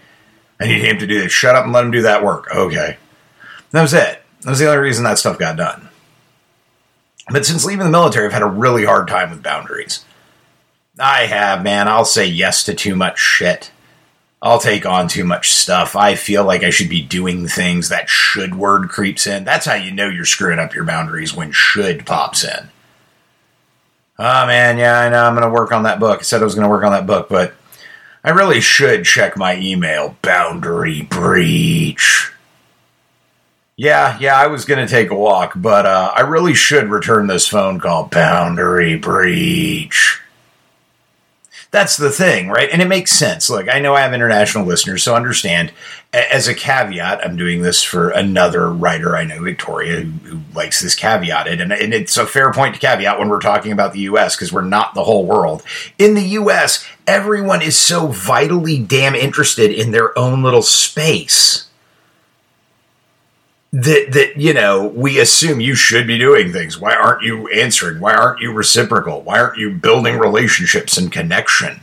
I 0.61 0.67
need 0.67 0.85
him 0.85 0.99
to 0.99 1.07
do 1.07 1.21
this. 1.21 1.33
Shut 1.33 1.57
up 1.57 1.65
and 1.65 1.73
let 1.73 1.85
him 1.85 1.91
do 1.91 2.03
that 2.03 2.23
work. 2.23 2.55
Okay. 2.55 2.97
That 3.73 3.83
was 3.83 3.95
it. 3.95 4.23
That 4.43 4.51
was 4.51 4.59
the 4.61 4.69
only 4.69 4.79
reason 4.79 5.05
that 5.05 5.19
stuff 5.19 5.39
got 5.39 5.57
done. 5.57 5.89
But 7.31 7.47
since 7.47 7.65
leaving 7.65 7.87
the 7.87 7.91
military, 7.91 8.27
I've 8.27 8.33
had 8.33 8.43
a 8.43 8.47
really 8.47 8.85
hard 8.85 9.09
time 9.09 9.31
with 9.31 9.43
boundaries. 9.43 10.05
I 10.99 11.27
have, 11.27 11.63
man. 11.65 11.89
I'll 11.89 12.05
say 12.05 12.27
yes 12.27 12.63
to 12.65 12.75
too 12.75 12.95
much 12.95 13.19
shit. 13.19 13.72
I'll 14.43 14.59
take 14.59 14.85
on 14.85 15.07
too 15.07 15.23
much 15.23 15.53
stuff. 15.53 15.95
I 15.95 16.17
feel 16.17 16.45
like 16.45 16.65
I 16.65 16.71
should 16.71 16.89
be 16.89 17.01
doing 17.01 17.47
things 17.47 17.91
that 17.91 18.09
should 18.09 18.57
word 18.57 18.89
creeps 18.89 19.29
in. 19.29 19.45
That's 19.45 19.67
how 19.67 19.75
you 19.75 19.93
know 19.93 20.09
you're 20.09 20.25
screwing 20.25 20.59
up 20.59 20.75
your 20.75 20.85
boundaries 20.85 21.33
when 21.33 21.53
should 21.53 22.05
pops 22.05 22.43
in. 22.43 22.69
Oh 24.19 24.47
man, 24.47 24.79
yeah, 24.79 24.99
I 24.99 25.09
know 25.11 25.25
I'm 25.25 25.35
going 25.35 25.47
to 25.47 25.55
work 25.55 25.71
on 25.71 25.85
that 25.85 26.01
book. 26.01 26.19
I 26.19 26.23
said 26.23 26.43
I 26.43 26.45
was 26.45 26.57
going 26.57 26.65
to 26.65 26.71
work 26.71 26.85
on 26.85 26.91
that 26.91 27.07
book, 27.07 27.29
but 27.29 27.55
I 28.25 28.31
really 28.31 28.61
should 28.61 29.05
check 29.05 29.37
my 29.37 29.57
email. 29.57 30.17
Boundary 30.23 31.03
breach. 31.03 32.33
Yeah, 33.77 34.19
yeah, 34.21 34.37
I 34.37 34.49
was 34.49 34.65
going 34.65 34.85
to 34.85 34.93
take 34.93 35.11
a 35.11 35.15
walk, 35.15 35.53
but 35.55 35.87
uh, 35.87 36.13
I 36.15 36.23
really 36.23 36.55
should 36.55 36.91
return 36.91 37.29
this 37.29 37.47
phone 37.47 37.79
call. 37.79 38.07
Boundary 38.07 38.97
breach 38.97 40.02
that's 41.73 41.97
the 41.97 42.11
thing, 42.11 42.49
right? 42.49 42.69
And 42.71 42.83
it 42.83 42.87
makes 42.87 43.13
sense. 43.13 43.49
Look, 43.49 43.67
I 43.67 43.79
know 43.79 43.95
I 43.95 44.03
have 44.03 44.13
international 44.13 44.67
listeners, 44.67 45.03
so 45.03 45.17
understand. 45.17 45.73
As 46.13 46.47
a 46.47 46.55
caveat, 46.55 47.25
I'm 47.25 47.35
doing 47.35 47.63
this 47.63 47.83
for 47.83 48.11
another 48.11 48.71
writer 48.71 49.17
I 49.17 49.25
know, 49.25 49.43
Victoria, 49.43 50.03
who, 50.03 50.11
who 50.29 50.41
likes 50.55 50.83
this 50.83 50.95
caveated. 50.95 51.63
And, 51.63 51.73
and 51.73 51.95
it's 51.95 52.19
a 52.19 52.27
fair 52.27 52.53
point 52.53 52.75
to 52.75 52.81
caveat 52.81 53.19
when 53.19 53.31
we're 53.31 53.41
talking 53.41 53.73
about 53.73 53.95
the 53.95 54.01
US 54.01 54.37
because 54.37 54.53
we're 54.53 54.61
not 54.61 54.95
the 54.95 55.05
whole 55.05 55.25
world. 55.25 55.63
In 55.99 56.13
the 56.13 56.23
US, 56.23 56.87
everyone 57.07 57.63
is 57.63 57.79
so 57.79 58.09
vitally 58.09 58.79
damn 58.79 59.15
interested 59.15 59.71
in 59.71 59.93
their 59.93 60.17
own 60.19 60.43
little 60.43 60.63
space 60.63 61.71
that 63.73 64.13
that 64.13 64.37
you 64.37 64.53
know 64.53 64.89
we 64.89 65.19
assume 65.19 65.61
you 65.61 65.75
should 65.75 66.07
be 66.07 66.19
doing 66.19 66.53
things. 66.53 66.79
Why 66.79 66.95
aren't 66.95 67.23
you 67.23 67.49
answering? 67.49 68.01
Why 68.01 68.15
aren't 68.15 68.41
you 68.41 68.53
reciprocal? 68.53 69.23
Why 69.23 69.41
aren't 69.41 69.59
you 69.59 69.71
building 69.71 70.19
relationships 70.19 70.99
and 70.99 71.11
connection? 71.11 71.81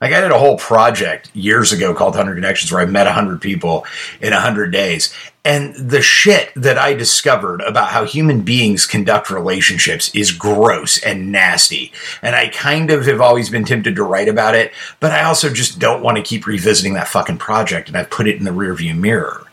Like 0.00 0.12
i 0.12 0.20
did 0.20 0.32
a 0.32 0.38
whole 0.38 0.58
project 0.58 1.34
years 1.34 1.72
ago 1.72 1.94
called 1.94 2.14
100 2.14 2.34
connections 2.34 2.70
where 2.70 2.82
i 2.82 2.84
met 2.84 3.06
100 3.06 3.40
people 3.40 3.86
in 4.20 4.32
100 4.32 4.70
days. 4.70 5.14
And 5.46 5.74
the 5.76 6.02
shit 6.02 6.52
that 6.56 6.76
i 6.76 6.92
discovered 6.92 7.62
about 7.62 7.88
how 7.88 8.04
human 8.04 8.42
beings 8.42 8.84
conduct 8.84 9.30
relationships 9.30 10.14
is 10.14 10.30
gross 10.30 11.02
and 11.02 11.32
nasty. 11.32 11.90
And 12.20 12.36
i 12.36 12.48
kind 12.48 12.90
of 12.90 13.06
have 13.06 13.22
always 13.22 13.48
been 13.48 13.64
tempted 13.64 13.96
to 13.96 14.04
write 14.04 14.28
about 14.28 14.54
it 14.54 14.74
but 15.00 15.10
i 15.10 15.22
also 15.22 15.48
just 15.48 15.78
don't 15.78 16.02
want 16.02 16.18
to 16.18 16.22
keep 16.22 16.46
revisiting 16.46 16.92
that 16.94 17.08
fucking 17.08 17.38
project 17.38 17.88
and 17.88 17.96
i've 17.96 18.10
put 18.10 18.28
it 18.28 18.36
in 18.36 18.44
the 18.44 18.50
rearview 18.50 18.94
mirror 18.94 19.43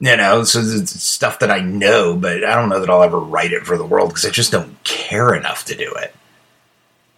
you 0.00 0.16
know, 0.16 0.44
so 0.44 0.60
it's 0.60 1.02
stuff 1.02 1.38
that 1.38 1.50
I 1.50 1.60
know, 1.60 2.16
but 2.16 2.44
I 2.44 2.54
don't 2.56 2.68
know 2.68 2.80
that 2.80 2.90
I'll 2.90 3.02
ever 3.02 3.18
write 3.18 3.52
it 3.52 3.64
for 3.64 3.78
the 3.78 3.86
world 3.86 4.10
because 4.10 4.26
I 4.26 4.30
just 4.30 4.52
don't 4.52 4.82
care 4.84 5.34
enough 5.34 5.64
to 5.66 5.76
do 5.76 5.92
it. 5.94 6.14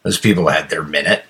Those 0.03 0.19
people 0.19 0.49
had 0.49 0.71
their 0.71 0.83
minute. 0.83 1.25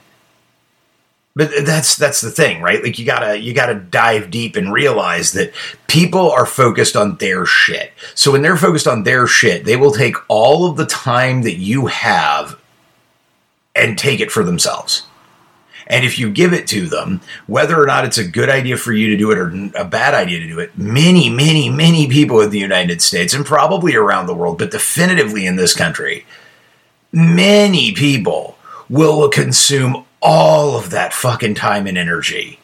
But 1.34 1.50
that's 1.66 1.96
that's 1.96 2.22
the 2.22 2.30
thing, 2.30 2.62
right? 2.62 2.82
Like 2.82 2.98
you 2.98 3.04
gotta 3.04 3.38
you 3.38 3.52
gotta 3.52 3.74
dive 3.74 4.30
deep 4.30 4.56
and 4.56 4.72
realize 4.72 5.32
that 5.32 5.52
people 5.86 6.30
are 6.30 6.46
focused 6.46 6.96
on 6.96 7.16
their 7.16 7.44
shit. 7.44 7.92
So 8.14 8.32
when 8.32 8.40
they're 8.40 8.56
focused 8.56 8.86
on 8.86 9.02
their 9.02 9.26
shit, 9.26 9.66
they 9.66 9.76
will 9.76 9.92
take 9.92 10.16
all 10.28 10.64
of 10.68 10.78
the 10.78 10.86
time 10.86 11.42
that 11.42 11.56
you 11.56 11.86
have 11.86 12.58
and 13.74 13.98
take 13.98 14.20
it 14.20 14.32
for 14.32 14.42
themselves. 14.42 15.02
And 15.86 16.04
if 16.04 16.18
you 16.18 16.30
give 16.30 16.52
it 16.52 16.66
to 16.68 16.86
them, 16.88 17.20
whether 17.46 17.80
or 17.80 17.86
not 17.86 18.04
it's 18.04 18.18
a 18.18 18.26
good 18.26 18.48
idea 18.48 18.76
for 18.76 18.92
you 18.92 19.08
to 19.10 19.16
do 19.16 19.30
it 19.30 19.38
or 19.38 19.48
a 19.76 19.84
bad 19.84 20.14
idea 20.14 20.40
to 20.40 20.48
do 20.48 20.58
it, 20.58 20.76
many, 20.76 21.30
many, 21.30 21.68
many 21.70 22.08
people 22.08 22.40
in 22.40 22.50
the 22.50 22.58
United 22.58 23.00
States 23.00 23.34
and 23.34 23.46
probably 23.46 23.94
around 23.94 24.26
the 24.26 24.34
world, 24.34 24.58
but 24.58 24.70
definitively 24.70 25.46
in 25.46 25.56
this 25.56 25.74
country, 25.74 26.26
many 27.12 27.92
people 27.92 28.58
will 28.88 29.28
consume 29.28 30.04
all 30.20 30.76
of 30.76 30.90
that 30.90 31.12
fucking 31.12 31.54
time 31.54 31.86
and 31.86 31.96
energy. 31.96 32.58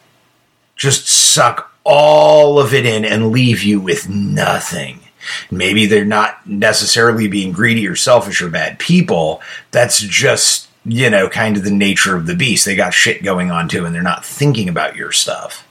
Just 0.74 1.06
suck 1.06 1.72
all 1.84 2.58
of 2.58 2.74
it 2.74 2.86
in 2.86 3.04
and 3.04 3.30
leave 3.30 3.62
you 3.62 3.80
with 3.80 4.08
nothing. 4.08 5.00
Maybe 5.50 5.86
they're 5.86 6.04
not 6.04 6.46
necessarily 6.46 7.28
being 7.28 7.52
greedy 7.52 7.86
or 7.86 7.94
selfish 7.94 8.42
or 8.42 8.48
bad 8.48 8.78
people. 8.78 9.40
That's 9.70 10.00
just 10.00 10.61
you 10.84 11.10
know, 11.10 11.28
kind 11.28 11.56
of 11.56 11.64
the 11.64 11.70
nature 11.70 12.16
of 12.16 12.26
the 12.26 12.34
beast. 12.34 12.64
They 12.64 12.74
got 12.74 12.94
shit 12.94 13.22
going 13.22 13.50
on 13.50 13.68
too, 13.68 13.84
and 13.84 13.94
they're 13.94 14.02
not 14.02 14.24
thinking 14.24 14.68
about 14.68 14.96
your 14.96 15.12
stuff. 15.12 15.66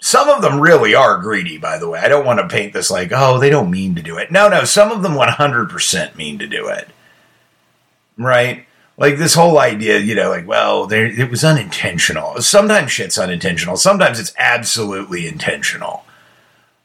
Some 0.00 0.28
of 0.28 0.42
them 0.42 0.60
really 0.60 0.94
are 0.94 1.18
greedy, 1.18 1.58
by 1.58 1.78
the 1.78 1.88
way. 1.88 1.98
I 1.98 2.08
don't 2.08 2.24
want 2.24 2.38
to 2.38 2.48
paint 2.48 2.72
this 2.72 2.90
like, 2.90 3.10
oh, 3.12 3.38
they 3.38 3.50
don't 3.50 3.70
mean 3.70 3.96
to 3.96 4.02
do 4.02 4.16
it. 4.16 4.30
No, 4.30 4.48
no, 4.48 4.64
some 4.64 4.92
of 4.92 5.02
them 5.02 5.14
100% 5.14 6.16
mean 6.16 6.38
to 6.38 6.46
do 6.46 6.68
it. 6.68 6.88
Right? 8.16 8.64
Like 8.96 9.18
this 9.18 9.34
whole 9.34 9.58
idea, 9.58 9.98
you 9.98 10.14
know, 10.14 10.30
like, 10.30 10.46
well, 10.46 10.88
it 10.92 11.30
was 11.30 11.44
unintentional. 11.44 12.40
Sometimes 12.40 12.92
shit's 12.92 13.18
unintentional. 13.18 13.76
Sometimes 13.76 14.18
it's 14.20 14.34
absolutely 14.38 15.26
intentional 15.26 16.04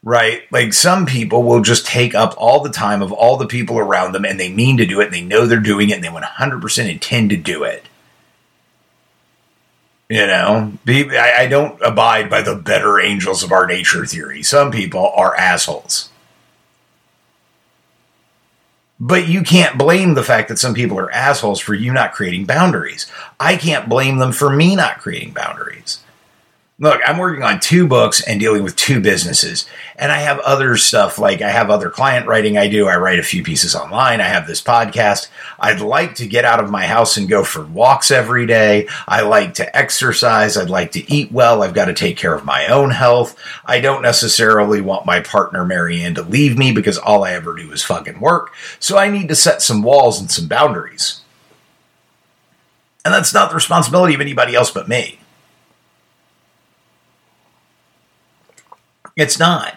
right? 0.04 0.42
Like 0.52 0.74
some 0.74 1.06
people 1.06 1.42
will 1.42 1.62
just 1.62 1.86
take 1.86 2.14
up 2.14 2.34
all 2.36 2.62
the 2.62 2.70
time 2.70 3.02
of 3.02 3.10
all 3.10 3.38
the 3.38 3.46
people 3.46 3.78
around 3.78 4.12
them 4.12 4.24
and 4.24 4.38
they 4.38 4.52
mean 4.52 4.76
to 4.76 4.86
do 4.86 5.00
it 5.00 5.06
and 5.06 5.14
they 5.14 5.22
know 5.22 5.46
they're 5.46 5.58
doing 5.58 5.90
it 5.90 5.94
and 5.94 6.04
they 6.04 6.08
100% 6.08 6.90
intend 6.90 7.30
to 7.30 7.36
do 7.36 7.64
it. 7.64 7.86
You 10.10 10.26
know, 10.26 10.74
I 10.86 11.46
don't 11.48 11.80
abide 11.80 12.28
by 12.28 12.42
the 12.42 12.54
better 12.54 13.00
angels 13.00 13.42
of 13.42 13.50
our 13.50 13.66
nature 13.66 14.04
theory. 14.04 14.42
Some 14.42 14.70
people 14.70 15.10
are 15.16 15.34
assholes. 15.34 16.10
But 19.00 19.26
you 19.26 19.42
can't 19.42 19.78
blame 19.78 20.14
the 20.14 20.22
fact 20.22 20.48
that 20.48 20.58
some 20.58 20.74
people 20.74 20.98
are 20.98 21.10
assholes 21.10 21.58
for 21.58 21.74
you 21.74 21.92
not 21.92 22.12
creating 22.12 22.44
boundaries. 22.44 23.10
I 23.40 23.56
can't 23.56 23.88
blame 23.88 24.18
them 24.18 24.32
for 24.32 24.54
me 24.54 24.76
not 24.76 24.98
creating 24.98 25.32
boundaries 25.32 26.03
look, 26.80 27.00
I'm 27.06 27.18
working 27.18 27.44
on 27.44 27.60
two 27.60 27.86
books 27.86 28.20
and 28.26 28.40
dealing 28.40 28.64
with 28.64 28.74
two 28.74 29.00
businesses. 29.00 29.66
And 29.94 30.10
I 30.10 30.18
have 30.18 30.40
other 30.40 30.76
stuff 30.76 31.20
like 31.20 31.40
I 31.40 31.50
have 31.50 31.70
other 31.70 31.88
client 31.88 32.26
writing 32.26 32.58
I 32.58 32.66
do. 32.66 32.88
I 32.88 32.96
write 32.96 33.20
a 33.20 33.24
few 33.24 33.44
pieces 33.44 33.76
online. 33.76 34.20
I 34.20 34.24
have 34.24 34.48
this 34.48 34.60
podcast. 34.60 35.28
I'd 35.60 35.80
like 35.80 36.16
to 36.16 36.26
get 36.26 36.44
out 36.44 36.58
of 36.58 36.70
my 36.70 36.86
house 36.86 37.16
and 37.16 37.28
go 37.28 37.44
for 37.44 37.64
walks 37.64 38.10
every 38.10 38.46
day. 38.46 38.88
I 39.06 39.22
like 39.22 39.54
to 39.54 39.76
exercise. 39.76 40.56
I'd 40.56 40.68
like 40.68 40.92
to 40.92 41.12
eat 41.12 41.30
well. 41.30 41.62
I've 41.62 41.74
got 41.74 41.84
to 41.84 41.94
take 41.94 42.16
care 42.16 42.34
of 42.34 42.44
my 42.44 42.66
own 42.66 42.90
health. 42.90 43.38
I 43.64 43.80
don't 43.80 44.02
necessarily 44.02 44.80
want 44.80 45.06
my 45.06 45.20
partner, 45.20 45.64
Marianne, 45.64 46.16
to 46.16 46.22
leave 46.22 46.58
me 46.58 46.72
because 46.72 46.98
all 46.98 47.22
I 47.22 47.32
ever 47.32 47.54
do 47.54 47.70
is 47.70 47.84
fucking 47.84 48.18
work. 48.18 48.52
So 48.80 48.98
I 48.98 49.08
need 49.08 49.28
to 49.28 49.36
set 49.36 49.62
some 49.62 49.82
walls 49.82 50.20
and 50.20 50.28
some 50.28 50.48
boundaries. 50.48 51.20
And 53.04 53.14
that's 53.14 53.34
not 53.34 53.50
the 53.50 53.54
responsibility 53.54 54.14
of 54.14 54.20
anybody 54.20 54.56
else 54.56 54.72
but 54.72 54.88
me. 54.88 55.20
It's 59.16 59.38
not. 59.38 59.76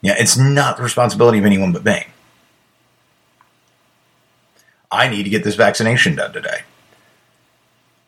Yeah, 0.00 0.14
it's 0.18 0.36
not 0.36 0.76
the 0.76 0.82
responsibility 0.82 1.38
of 1.38 1.44
anyone 1.44 1.72
but 1.72 1.84
me. 1.84 2.06
I 4.90 5.08
need 5.08 5.24
to 5.24 5.30
get 5.30 5.44
this 5.44 5.56
vaccination 5.56 6.14
done 6.14 6.32
today. 6.32 6.62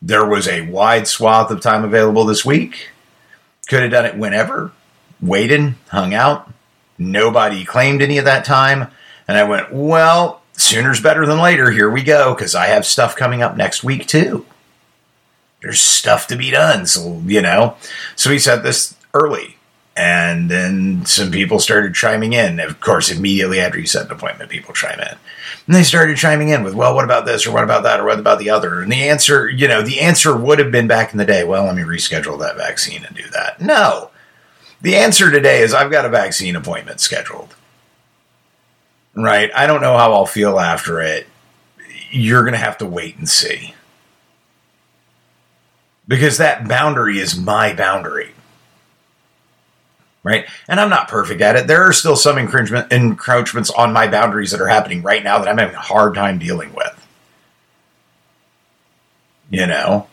There 0.01 0.25
was 0.25 0.47
a 0.47 0.61
wide 0.61 1.07
swath 1.07 1.51
of 1.51 1.61
time 1.61 1.83
available 1.83 2.25
this 2.25 2.45
week. 2.45 2.89
Could 3.67 3.81
have 3.81 3.91
done 3.91 4.05
it 4.05 4.17
whenever, 4.17 4.71
waited, 5.21 5.75
hung 5.89 6.13
out. 6.13 6.51
Nobody 6.97 7.65
claimed 7.65 8.01
any 8.01 8.17
of 8.17 8.25
that 8.25 8.45
time. 8.45 8.87
And 9.27 9.37
I 9.37 9.43
went, 9.43 9.73
well, 9.73 10.41
sooner's 10.53 11.01
better 11.01 11.25
than 11.25 11.39
later. 11.39 11.69
Here 11.69 11.89
we 11.89 12.01
go, 12.01 12.33
because 12.33 12.55
I 12.55 12.67
have 12.67 12.85
stuff 12.85 13.15
coming 13.15 13.43
up 13.43 13.57
next 13.57 13.83
week 13.83 14.07
too 14.07 14.45
there's 15.61 15.81
stuff 15.81 16.27
to 16.27 16.35
be 16.35 16.51
done. 16.51 16.85
So, 16.85 17.21
you 17.25 17.41
know, 17.41 17.75
so 18.15 18.31
he 18.31 18.39
said 18.39 18.63
this 18.63 18.95
early. 19.13 19.55
And 19.97 20.49
then 20.49 21.05
some 21.05 21.29
people 21.29 21.59
started 21.59 21.93
chiming 21.93 22.31
in. 22.31 22.61
Of 22.61 22.79
course, 22.79 23.11
immediately 23.11 23.59
after 23.59 23.77
you 23.77 23.85
set 23.85 24.05
an 24.05 24.11
appointment, 24.13 24.49
people 24.49 24.73
chime 24.73 24.99
in. 24.99 25.17
And 25.67 25.75
they 25.75 25.83
started 25.83 26.15
chiming 26.15 26.49
in 26.49 26.63
with, 26.63 26.73
well, 26.73 26.95
what 26.95 27.03
about 27.03 27.25
this 27.25 27.45
or 27.45 27.51
what 27.51 27.65
about 27.65 27.83
that 27.83 27.99
or 27.99 28.05
what 28.05 28.17
about 28.17 28.39
the 28.39 28.49
other? 28.49 28.81
And 28.81 28.89
the 28.89 29.09
answer, 29.09 29.49
you 29.49 29.67
know, 29.67 29.81
the 29.81 29.99
answer 29.99 30.37
would 30.37 30.59
have 30.59 30.71
been 30.71 30.87
back 30.87 31.11
in 31.11 31.17
the 31.17 31.25
day, 31.25 31.43
well, 31.43 31.65
let 31.65 31.75
me 31.75 31.81
reschedule 31.81 32.39
that 32.39 32.55
vaccine 32.55 33.03
and 33.03 33.13
do 33.13 33.27
that. 33.31 33.59
No. 33.59 34.11
The 34.81 34.95
answer 34.95 35.29
today 35.29 35.61
is 35.61 35.73
I've 35.73 35.91
got 35.91 36.05
a 36.05 36.09
vaccine 36.09 36.55
appointment 36.55 37.01
scheduled. 37.01 37.55
Right? 39.15 39.51
I 39.53 39.67
don't 39.67 39.81
know 39.81 39.97
how 39.97 40.13
I'll 40.13 40.25
feel 40.25 40.61
after 40.61 41.01
it. 41.01 41.27
You're 42.09 42.43
going 42.43 42.53
to 42.53 42.57
have 42.57 42.77
to 42.77 42.85
wait 42.85 43.17
and 43.17 43.27
see 43.27 43.73
because 46.09 46.39
that 46.39 46.67
boundary 46.67 47.19
is 47.19 47.39
my 47.39 47.73
boundary. 47.73 48.31
Right? 50.21 50.45
And 50.67 50.81
I'm 50.81 50.89
not 50.89 51.07
perfect 51.07 51.39
at 51.39 51.55
it. 51.55 51.67
There 51.67 51.87
are 51.87 51.93
still 51.93 52.17
some 52.17 52.37
encroachment, 52.37 52.91
encroachments 52.91 53.69
on 53.69 53.93
my 53.93 54.09
boundaries 54.09 54.51
that 54.51 54.59
are 54.59 54.67
happening 54.67 55.01
right 55.01 55.23
now 55.23 55.39
that 55.39 55.47
I'm 55.47 55.57
having 55.57 55.75
a 55.75 55.79
hard 55.79 56.13
time 56.15 56.39
dealing 56.39 56.73
with. 56.73 57.07
You 59.49 59.65
know? 59.65 60.09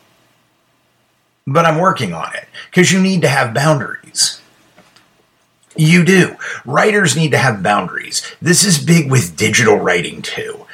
but 1.47 1.65
I'm 1.65 1.79
working 1.79 2.13
on 2.13 2.35
it 2.35 2.49
because 2.71 2.93
you 2.93 3.01
need 3.01 3.23
to 3.23 3.29
have 3.29 3.55
boundaries. 3.55 4.41
You 5.77 6.05
do. 6.05 6.37
Writers 6.65 7.15
need 7.15 7.31
to 7.33 7.39
have 7.39 7.63
boundaries. 7.63 8.23
This 8.41 8.65
is 8.65 8.83
big 8.83 9.11
with 9.11 9.37
digital 9.37 9.77
writing 9.77 10.23
too. 10.23 10.66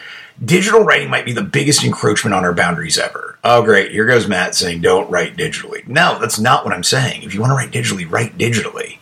Digital 0.44 0.82
writing 0.84 1.10
might 1.10 1.24
be 1.24 1.32
the 1.32 1.42
biggest 1.42 1.84
encroachment 1.84 2.34
on 2.34 2.44
our 2.44 2.52
boundaries 2.52 2.98
ever. 2.98 3.38
Oh, 3.44 3.62
great. 3.62 3.92
Here 3.92 4.06
goes 4.06 4.26
Matt 4.26 4.54
saying, 4.54 4.80
don't 4.80 5.10
write 5.10 5.36
digitally. 5.36 5.86
No, 5.86 6.18
that's 6.18 6.38
not 6.38 6.64
what 6.64 6.74
I'm 6.74 6.82
saying. 6.82 7.22
If 7.22 7.34
you 7.34 7.40
want 7.40 7.50
to 7.50 7.56
write 7.56 7.70
digitally, 7.70 8.10
write 8.10 8.36
digitally. 8.38 8.98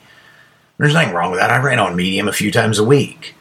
There's 0.76 0.94
nothing 0.94 1.14
wrong 1.14 1.30
with 1.30 1.40
that. 1.40 1.50
I 1.50 1.62
write 1.62 1.78
on 1.78 1.97
Medium 1.97 2.28
a 2.28 2.32
few 2.32 2.50
times 2.50 2.78
a 2.78 2.85
week. 2.85 3.35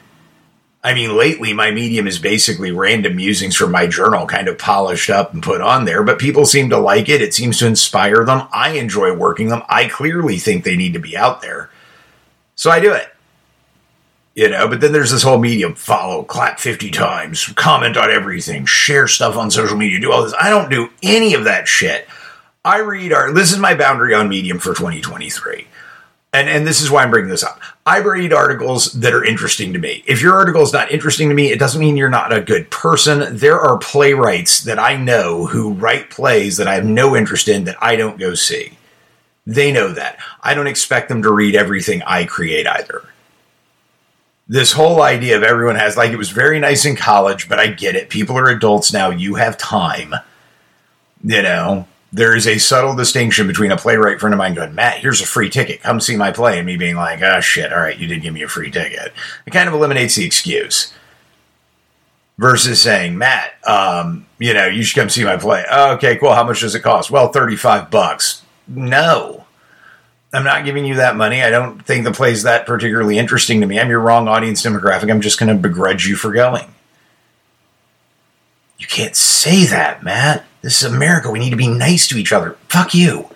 I 0.82 0.94
mean, 0.94 1.18
lately 1.18 1.52
my 1.52 1.72
medium 1.72 2.08
is 2.08 2.20
basically 2.20 2.72
random 2.72 3.18
musings 3.18 3.56
from 3.56 3.72
my 3.72 3.86
journal, 3.86 4.26
kind 4.26 4.48
of 4.48 4.58
polished 4.58 5.10
up 5.10 5.34
and 5.34 5.44
put 5.44 5.60
on 5.60 5.84
there, 5.84 6.04
but 6.04 6.20
people 6.20 6.46
seem 6.46 6.70
to 6.70 6.78
like 6.78 7.10
it. 7.10 7.22
It 7.22 7.34
seems 7.34 7.60
to 7.60 7.68
inspire 7.68 8.24
them. 8.24 8.48
I 8.54 8.72
enjoy 8.72 9.14
working 9.14 9.50
them. 9.50 9.64
I 9.68 9.90
clearly 9.90 10.38
think 10.38 10.64
they 10.64 10.78
need 10.78 10.94
to 10.94 11.00
be 11.00 11.18
out 11.18 11.42
there. 11.42 11.70
So 12.56 12.72
I 12.72 12.80
do 12.80 12.94
it. 12.94 13.14
You 14.40 14.48
know, 14.48 14.70
but 14.70 14.80
then 14.80 14.94
there's 14.94 15.12
this 15.12 15.24
whole 15.24 15.38
medium 15.38 15.76
follow, 15.76 16.24
clap 16.24 16.62
50 16.62 16.92
times, 16.92 17.48
comment 17.58 17.98
on 17.98 18.10
everything, 18.10 18.66
share 18.66 19.06
stuff 19.06 19.36
on 19.36 19.52
social 19.52 19.76
media, 19.76 20.00
do 20.00 20.14
all 20.14 20.24
this. 20.24 20.34
I 20.40 20.50
don't 20.50 20.70
do 20.70 20.92
any 21.04 21.34
of 21.34 21.44
that 21.44 21.68
shit. 21.68 22.08
I 22.64 22.80
read 22.80 23.12
art. 23.12 23.36
this 23.36 23.52
is 23.52 23.58
my 23.58 23.76
boundary 23.76 24.14
on 24.14 24.30
Medium 24.30 24.58
for 24.58 24.74
2023 24.74 25.68
and 26.32 26.48
and 26.48 26.66
this 26.66 26.80
is 26.80 26.90
why 26.90 27.04
I'm 27.04 27.10
bringing 27.10 27.30
this 27.30 27.44
up. 27.44 27.60
I 27.86 28.00
read 28.00 28.32
articles 28.32 28.94
that 28.94 29.14
are 29.14 29.26
interesting 29.26 29.74
to 29.74 29.80
me. 29.80 30.06
If 30.08 30.22
your 30.22 30.36
article 30.36 30.62
is 30.62 30.72
not 30.72 30.90
interesting 30.90 31.28
to 31.28 31.36
me, 31.36 31.52
it 31.52 31.60
doesn't 31.60 31.82
mean 31.82 31.98
you're 31.98 32.10
not 32.10 32.32
a 32.32 32.40
good 32.40 32.72
person. 32.72 33.36
There 33.36 33.60
are 33.60 33.78
playwrights 33.78 34.62
that 34.62 34.80
I 34.80 34.96
know 34.96 35.48
who 35.48 35.74
write 35.74 36.12
plays 36.12 36.56
that 36.56 36.68
I 36.68 36.76
have 36.76 36.86
no 36.86 37.14
interest 37.14 37.50
in 37.50 37.66
that 37.66 37.76
I 37.84 37.98
don't 37.98 38.18
go 38.18 38.36
see. 38.36 38.78
They 39.46 39.74
know 39.74 39.92
that. 39.92 40.18
I 40.42 40.54
don't 40.54 40.68
expect 40.68 41.10
them 41.10 41.24
to 41.24 41.32
read 41.34 41.58
everything 41.58 42.04
I 42.04 42.24
create 42.24 42.68
either. 42.68 43.04
This 44.50 44.72
whole 44.72 45.04
idea 45.04 45.38
of 45.38 45.44
everyone 45.44 45.76
has 45.76 45.96
like 45.96 46.12
it 46.12 46.18
was 46.18 46.32
very 46.32 46.60
nice 46.60 46.84
in 46.84 46.96
college, 46.96 47.48
but 47.48 47.60
I 47.60 47.68
get 47.68 47.96
it. 47.96 48.10
People 48.10 48.38
are 48.38 48.50
adults 48.50 48.92
now. 48.92 49.12
You 49.12 49.36
have 49.36 49.58
time. 49.58 50.16
You 51.24 51.44
know, 51.44 51.88
there 52.12 52.36
is 52.36 52.48
a 52.48 52.58
subtle 52.58 52.96
distinction 52.96 53.46
between 53.46 53.72
a 53.72 53.78
playwright 53.78 54.20
friend 54.20 54.34
of 54.34 54.40
mine 54.40 54.56
going, 54.56 54.74
Matt, 54.74 55.00
here's 55.00 55.22
a 55.22 55.28
free 55.28 55.50
ticket. 55.50 55.82
Come 55.82 56.00
see 56.00 56.18
my 56.18 56.32
play. 56.32 56.58
And 56.58 56.66
me 56.66 56.78
being 56.78 56.96
like, 56.96 57.22
oh, 57.22 57.40
shit. 57.42 57.72
All 57.72 57.80
right, 57.80 57.98
you 57.98 58.08
did 58.08 58.24
give 58.24 58.34
me 58.34 58.42
a 58.42 58.48
free 58.48 58.72
ticket. 58.72 59.14
It 59.46 59.52
kind 59.52 59.70
of 59.70 59.76
eliminates 59.76 60.16
the 60.16 60.26
excuse 60.26 60.94
versus 62.40 62.82
saying, 62.82 63.18
Matt, 63.18 63.52
um, 63.68 64.26
you 64.40 64.54
know, 64.54 64.66
you 64.66 64.82
should 64.82 65.00
come 65.00 65.10
see 65.10 65.24
my 65.24 65.38
play. 65.38 65.64
Oh, 65.70 65.94
okay, 65.96 66.16
cool. 66.16 66.34
How 66.34 66.44
much 66.44 66.62
does 66.62 66.74
it 66.74 66.80
cost? 66.80 67.12
Well, 67.12 67.32
35 67.32 67.92
bucks. 67.92 68.44
No. 68.68 69.39
I'm 70.32 70.44
not 70.44 70.64
giving 70.64 70.86
you 70.86 70.96
that 70.96 71.16
money. 71.16 71.42
I 71.42 71.50
don't 71.50 71.84
think 71.84 72.04
the 72.04 72.12
play's 72.12 72.44
that 72.44 72.66
particularly 72.66 73.18
interesting 73.18 73.62
to 73.62 73.68
me. 73.68 73.80
I'm 73.80 73.90
your 73.90 74.00
wrong 74.00 74.28
audience 74.28 74.62
demographic. 74.62 75.10
I'm 75.10 75.22
just 75.22 75.40
going 75.40 75.50
to 75.50 75.60
begrudge 75.60 76.06
you 76.06 76.16
for 76.16 76.32
going. 76.32 76.72
You 78.78 78.88
can't 78.88 79.16
say 79.16 79.66
that, 79.66 80.04
Matt. 80.04 80.46
This 80.62 80.84
is 80.84 80.92
America. 80.92 81.32
We 81.32 81.40
need 81.40 81.50
to 81.50 81.56
be 81.56 81.68
nice 81.68 82.08
to 82.10 82.18
each 82.18 82.32
other. 82.32 82.58
Fuck 82.68 82.94
you. 82.94 83.30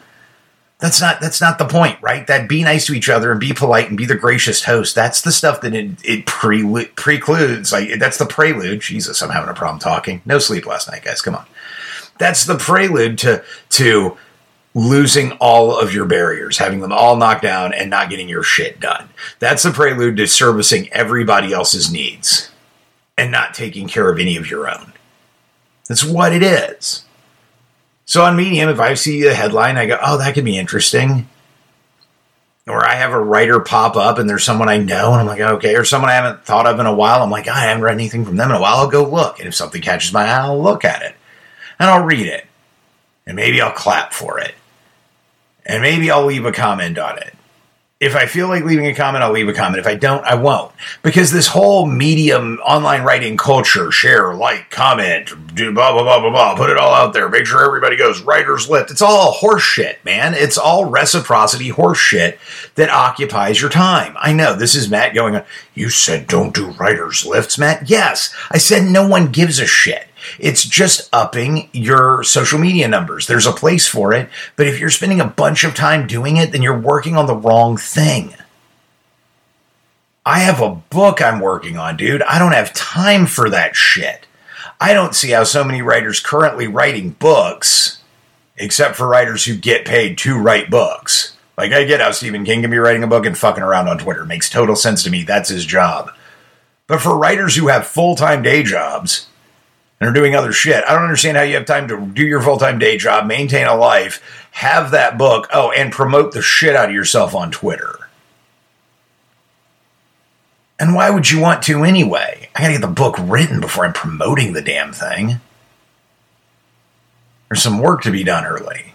That's 0.79 0.99
not 0.99 1.21
that's 1.21 1.39
not 1.39 1.59
the 1.59 1.65
point, 1.65 1.97
right? 2.01 2.27
That 2.27 2.49
be 2.49 2.61
nice 2.61 2.85
to 2.87 2.93
each 2.93 3.07
other 3.07 3.31
and 3.31 3.39
be 3.39 3.53
polite 3.53 3.87
and 3.87 3.97
be 3.97 4.05
the 4.05 4.17
gracious 4.17 4.65
host. 4.65 4.95
That's 4.95 5.21
the 5.21 5.31
stuff 5.31 5.61
that 5.61 5.73
it, 5.73 5.91
it 6.03 6.25
pre- 6.25 6.87
precludes. 6.87 7.71
Like 7.71 7.99
that's 7.99 8.17
the 8.17 8.25
prelude. 8.25 8.81
Jesus, 8.81 9.21
I'm 9.21 9.29
having 9.29 9.49
a 9.49 9.53
problem 9.53 9.79
talking. 9.79 10.21
No 10.25 10.39
sleep 10.39 10.65
last 10.65 10.91
night, 10.91 11.05
guys. 11.05 11.21
Come 11.21 11.35
on. 11.35 11.45
That's 12.17 12.43
the 12.43 12.57
prelude 12.57 13.17
to 13.19 13.43
to 13.69 14.17
losing 14.75 15.31
all 15.33 15.77
of 15.77 15.93
your 15.93 16.05
barriers, 16.05 16.57
having 16.57 16.79
them 16.79 16.91
all 16.91 17.15
knocked 17.15 17.43
down 17.43 17.73
and 17.73 17.89
not 17.89 18.09
getting 18.09 18.27
your 18.27 18.43
shit 18.43 18.79
done. 18.79 19.09
That's 19.39 19.63
the 19.63 19.71
prelude 19.71 20.17
to 20.17 20.27
servicing 20.27 20.91
everybody 20.91 21.53
else's 21.53 21.91
needs 21.91 22.49
and 23.17 23.31
not 23.31 23.53
taking 23.53 23.87
care 23.87 24.09
of 24.09 24.19
any 24.19 24.35
of 24.35 24.49
your 24.49 24.69
own. 24.69 24.93
That's 25.87 26.03
what 26.03 26.33
it 26.33 26.41
is. 26.41 27.05
So 28.05 28.23
on 28.23 28.35
Medium, 28.35 28.69
if 28.69 28.79
I 28.79 28.95
see 28.95 29.25
a 29.27 29.33
headline, 29.33 29.77
I 29.77 29.85
go, 29.85 29.99
oh, 30.01 30.17
that 30.17 30.33
could 30.33 30.45
be 30.45 30.57
interesting. 30.57 31.29
Or 32.65 32.83
I 32.83 32.95
have 32.95 33.11
a 33.11 33.21
writer 33.21 33.59
pop 33.59 33.95
up 33.95 34.17
and 34.17 34.29
there's 34.29 34.43
someone 34.43 34.69
I 34.69 34.77
know 34.77 35.11
and 35.11 35.21
I'm 35.21 35.27
like, 35.27 35.41
okay, 35.41 35.75
or 35.75 35.83
someone 35.83 36.09
I 36.09 36.15
haven't 36.15 36.45
thought 36.45 36.65
of 36.65 36.79
in 36.79 36.85
a 36.85 36.95
while. 36.95 37.21
I'm 37.21 37.29
like, 37.29 37.47
I 37.47 37.59
haven't 37.59 37.83
read 37.83 37.93
anything 37.93 38.25
from 38.25 38.37
them 38.37 38.49
in 38.49 38.55
a 38.55 38.61
while. 38.61 38.77
I'll 38.77 38.89
go 38.89 39.03
look. 39.03 39.39
And 39.39 39.47
if 39.47 39.55
something 39.55 39.81
catches 39.81 40.13
my 40.13 40.23
eye, 40.23 40.39
I'll 40.39 40.61
look 40.61 40.85
at 40.85 41.01
it 41.01 41.15
and 41.77 41.89
I'll 41.89 42.05
read 42.05 42.25
it. 42.25 42.45
And 43.27 43.35
maybe 43.35 43.61
I'll 43.61 43.71
clap 43.71 44.13
for 44.13 44.39
it. 44.39 44.55
And 45.65 45.81
maybe 45.81 46.11
I'll 46.11 46.25
leave 46.25 46.45
a 46.45 46.51
comment 46.51 46.97
on 46.97 47.17
it. 47.17 47.33
If 47.99 48.17
I 48.17 48.25
feel 48.25 48.49
like 48.49 48.65
leaving 48.65 48.87
a 48.87 48.93
comment, 48.93 49.23
I'll 49.23 49.31
leave 49.31 49.47
a 49.47 49.53
comment. 49.53 49.79
If 49.79 49.87
I 49.87 49.95
don't, 49.95 50.25
I 50.25 50.35
won't. 50.35 50.73
Because 51.03 51.31
this 51.31 51.47
whole 51.47 51.85
medium 51.85 52.59
online 52.65 53.03
writing 53.03 53.37
culture, 53.37 53.91
share, 53.91 54.33
like, 54.35 54.69
comment, 54.69 55.31
do 55.55 55.71
blah, 55.71 55.93
blah, 55.93 56.03
blah, 56.03 56.19
blah, 56.19 56.29
blah, 56.29 56.55
put 56.55 56.69
it 56.69 56.75
all 56.77 56.93
out 56.93 57.13
there, 57.13 57.29
make 57.29 57.45
sure 57.45 57.63
everybody 57.63 57.95
goes 57.95 58.21
writer's 58.21 58.69
lift. 58.69 58.91
It's 58.91 59.01
all 59.01 59.33
horseshit, 59.35 60.03
man. 60.03 60.33
It's 60.33 60.57
all 60.57 60.83
reciprocity 60.83 61.69
horseshit 61.69 62.39
that 62.75 62.89
occupies 62.89 63.61
your 63.61 63.69
time. 63.69 64.17
I 64.19 64.33
know 64.33 64.53
this 64.53 64.75
is 64.75 64.89
Matt 64.89 65.15
going 65.15 65.37
on. 65.37 65.45
You 65.73 65.89
said 65.89 66.27
don't 66.27 66.53
do 66.53 66.71
writer's 66.71 67.25
lifts, 67.25 67.57
Matt. 67.57 67.89
Yes, 67.89 68.35
I 68.51 68.57
said 68.57 68.83
no 68.83 69.07
one 69.07 69.31
gives 69.31 69.59
a 69.59 69.65
shit. 69.65 70.09
It's 70.39 70.63
just 70.63 71.09
upping 71.13 71.69
your 71.73 72.23
social 72.23 72.59
media 72.59 72.87
numbers. 72.87 73.27
There's 73.27 73.45
a 73.45 73.51
place 73.51 73.87
for 73.87 74.13
it, 74.13 74.29
but 74.55 74.67
if 74.67 74.79
you're 74.79 74.89
spending 74.89 75.21
a 75.21 75.25
bunch 75.25 75.63
of 75.63 75.75
time 75.75 76.07
doing 76.07 76.37
it, 76.37 76.51
then 76.51 76.61
you're 76.61 76.77
working 76.77 77.15
on 77.15 77.25
the 77.25 77.35
wrong 77.35 77.77
thing. 77.77 78.35
I 80.25 80.39
have 80.39 80.61
a 80.61 80.75
book 80.75 81.21
I'm 81.21 81.39
working 81.39 81.77
on, 81.77 81.97
dude. 81.97 82.21
I 82.23 82.39
don't 82.39 82.53
have 82.53 82.73
time 82.73 83.25
for 83.25 83.49
that 83.49 83.75
shit. 83.75 84.25
I 84.79 84.93
don't 84.93 85.15
see 85.15 85.31
how 85.31 85.43
so 85.43 85.63
many 85.63 85.81
writers 85.81 86.19
currently 86.19 86.67
writing 86.67 87.11
books, 87.11 88.01
except 88.57 88.95
for 88.95 89.07
writers 89.07 89.45
who 89.45 89.55
get 89.55 89.85
paid 89.85 90.17
to 90.19 90.37
write 90.37 90.69
books. 90.69 91.35
Like, 91.57 91.71
I 91.71 91.83
get 91.83 92.01
how 92.01 92.11
Stephen 92.11 92.45
King 92.45 92.61
can 92.61 92.71
be 92.71 92.77
writing 92.77 93.03
a 93.03 93.07
book 93.07 93.25
and 93.25 93.37
fucking 93.37 93.63
around 93.63 93.87
on 93.87 93.97
Twitter. 93.97 94.25
Makes 94.25 94.49
total 94.49 94.75
sense 94.75 95.03
to 95.03 95.09
me. 95.09 95.23
That's 95.23 95.49
his 95.49 95.65
job. 95.65 96.11
But 96.87 97.01
for 97.01 97.17
writers 97.17 97.55
who 97.55 97.67
have 97.67 97.85
full 97.85 98.15
time 98.15 98.41
day 98.41 98.63
jobs, 98.63 99.27
and 100.03 100.09
are 100.09 100.19
doing 100.19 100.35
other 100.35 100.51
shit. 100.51 100.83
I 100.85 100.91
don't 100.91 101.03
understand 101.03 101.37
how 101.37 101.43
you 101.43 101.55
have 101.55 101.65
time 101.65 101.87
to 101.87 102.05
do 102.05 102.25
your 102.25 102.41
full 102.41 102.57
time 102.57 102.77
day 102.77 102.97
job, 102.97 103.25
maintain 103.25 103.67
a 103.67 103.75
life, 103.75 104.21
have 104.51 104.91
that 104.91 105.17
book, 105.17 105.47
oh, 105.53 105.71
and 105.71 105.93
promote 105.93 106.33
the 106.33 106.41
shit 106.41 106.75
out 106.75 106.89
of 106.89 106.95
yourself 106.95 107.33
on 107.33 107.51
Twitter. 107.51 108.09
And 110.77 110.93
why 110.93 111.09
would 111.09 111.31
you 111.31 111.39
want 111.39 111.63
to 111.63 111.85
anyway? 111.85 112.49
I 112.53 112.61
gotta 112.61 112.73
get 112.73 112.81
the 112.81 112.87
book 112.87 113.15
written 113.17 113.61
before 113.61 113.85
I'm 113.85 113.93
promoting 113.93 114.51
the 114.51 114.61
damn 114.61 114.91
thing. 114.91 115.39
There's 117.47 117.61
some 117.61 117.79
work 117.79 118.01
to 118.01 118.11
be 118.11 118.25
done 118.25 118.43
early 118.43 118.92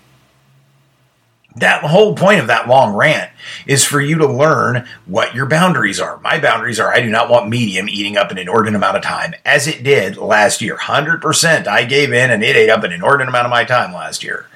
that 1.61 1.83
whole 1.83 2.14
point 2.14 2.40
of 2.40 2.47
that 2.49 2.68
long 2.68 2.94
rant 2.94 3.31
is 3.66 3.85
for 3.85 4.01
you 4.01 4.18
to 4.18 4.27
learn 4.27 4.87
what 5.07 5.35
your 5.35 5.47
boundaries 5.47 6.01
are. 6.01 6.18
My 6.21 6.38
boundaries 6.40 6.81
are 6.81 6.92
I 6.92 7.01
do 7.01 7.11
not 7.11 7.31
want 7.31 7.49
medium 7.49 7.88
eating 7.88 8.16
up 8.16 8.31
an 8.31 8.38
inordinate 8.38 8.77
amount 8.77 8.97
of 8.97 9.03
time, 9.03 9.35
as 9.44 9.66
it 9.66 9.83
did 9.83 10.16
last 10.16 10.61
year. 10.61 10.77
100% 10.77 11.66
I 11.66 11.85
gave 11.85 12.12
in 12.12 12.31
and 12.31 12.42
it 12.42 12.57
ate 12.57 12.71
up 12.71 12.85
an 12.85 12.92
inordinate 12.92 13.29
amount 13.29 13.47
of 13.47 13.51
my 13.51 13.64
time 13.64 13.92
last 13.92 14.23
year. 14.23 14.47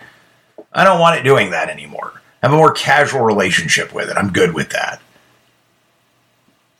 I 0.73 0.85
don't 0.85 1.01
want 1.01 1.19
it 1.19 1.23
doing 1.23 1.51
that 1.51 1.69
anymore. 1.69 2.23
I 2.43 2.47
have 2.47 2.55
a 2.55 2.57
more 2.57 2.73
casual 2.73 3.21
relationship 3.21 3.95
with 3.95 4.09
it. 4.09 4.17
I'm 4.17 4.33
good 4.33 4.55
with 4.55 4.71
that. 4.71 5.01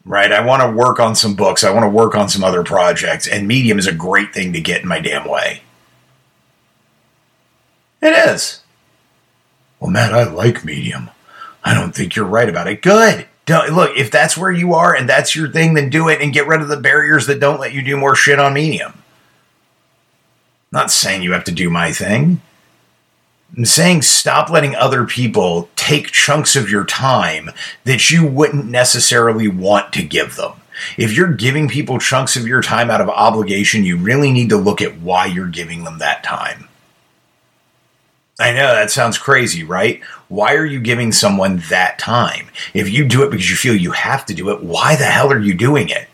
Right? 0.05 0.33
I 0.33 0.45
want 0.45 0.63
to 0.63 0.77
work 0.77 0.99
on 0.99 1.15
some 1.15 1.37
books. 1.37 1.63
I 1.63 1.71
want 1.71 1.85
to 1.85 1.89
work 1.89 2.17
on 2.17 2.29
some 2.29 2.43
other 2.43 2.65
projects, 2.65 3.29
and 3.29 3.47
medium 3.47 3.79
is 3.79 3.87
a 3.87 3.95
great 3.95 4.35
thing 4.35 4.53
to 4.55 4.61
get 4.61 4.83
in 4.83 4.89
my 4.89 4.99
damn 4.99 5.29
way. 5.29 5.63
It 8.01 8.13
is. 8.29 8.62
Well, 9.83 9.91
Matt, 9.91 10.15
I 10.15 10.23
like 10.23 10.65
medium. 10.65 11.11
I 11.65 11.75
don't 11.75 11.93
think 11.93 12.15
you're 12.15 12.25
right 12.25 12.49
about 12.49 12.69
it. 12.69 12.83
Good. 12.83 13.27
Don't, 13.47 13.73
look, 13.73 13.97
if 13.97 14.13
that's 14.13 14.39
where 14.39 14.53
you 14.53 14.75
are 14.75 14.95
and 14.95 15.09
that's 15.09 15.35
your 15.35 15.49
thing, 15.49 15.75
then 15.75 15.91
do 15.91 16.09
it 16.09 16.21
and 16.21 16.33
get 16.33 16.47
rid 16.47 16.61
of 16.61 16.69
the 16.69 16.77
barriers 16.77 17.27
that 17.27 17.41
don't 17.41 17.59
let 17.59 17.73
you 17.73 17.83
do 17.83 17.97
more 17.97 18.15
shit 18.15 18.39
on 18.39 18.55
medium. 18.55 19.03
Not 20.71 20.93
saying 20.93 21.23
you 21.23 21.33
have 21.33 21.43
to 21.45 21.53
do 21.53 21.69
my 21.69 21.91
thing. 21.91 22.41
I'm 23.57 23.65
saying 23.65 24.03
stop 24.03 24.51
letting 24.51 24.77
other 24.77 25.05
people 25.05 25.69
take 25.75 26.13
chunks 26.13 26.55
of 26.55 26.71
your 26.71 26.85
time 26.85 27.51
that 27.83 28.09
you 28.09 28.25
wouldn't 28.25 28.67
necessarily 28.67 29.49
want 29.49 29.93
to 29.95 30.05
give 30.05 30.37
them. 30.37 30.53
If 30.97 31.17
you're 31.17 31.33
giving 31.33 31.69
people 31.69 31.99
chunks 31.99 32.37
of 32.37 32.47
your 32.47 32.63
time 32.63 32.89
out 32.89 33.01
of 33.01 33.09
obligation, 33.09 33.83
you 33.83 33.97
really 33.97 34.31
need 34.31 34.51
to 34.51 34.57
look 34.57 34.81
at 34.81 34.99
why 34.99 35.27
you're 35.27 35.49
giving 35.49 35.83
them 35.83 35.99
that 35.99 36.23
time. 36.23 36.69
I 38.39 38.53
know 38.53 38.75
that 38.75 38.91
sounds 38.91 39.19
crazy, 39.19 39.63
right? 39.63 40.03
Why 40.29 40.55
are 40.55 40.65
you 40.65 40.81
giving 40.81 41.13
someone 41.13 41.63
that 41.69 41.99
time? 41.99 42.49
If 42.73 42.91
you 42.91 43.05
do 43.05 43.23
it 43.23 43.31
because 43.31 43.51
you 43.51 43.57
feel 43.57 43.77
you 43.77 43.93
have 43.93 44.25
to 44.27 44.35
do 44.35 44.51
it, 44.51 44.63
why 44.63 44.97
the 44.97 45.05
hell 45.05 45.31
are 45.31 45.39
you 45.39 45.55
doing 45.55 45.89
it? 45.91 46.09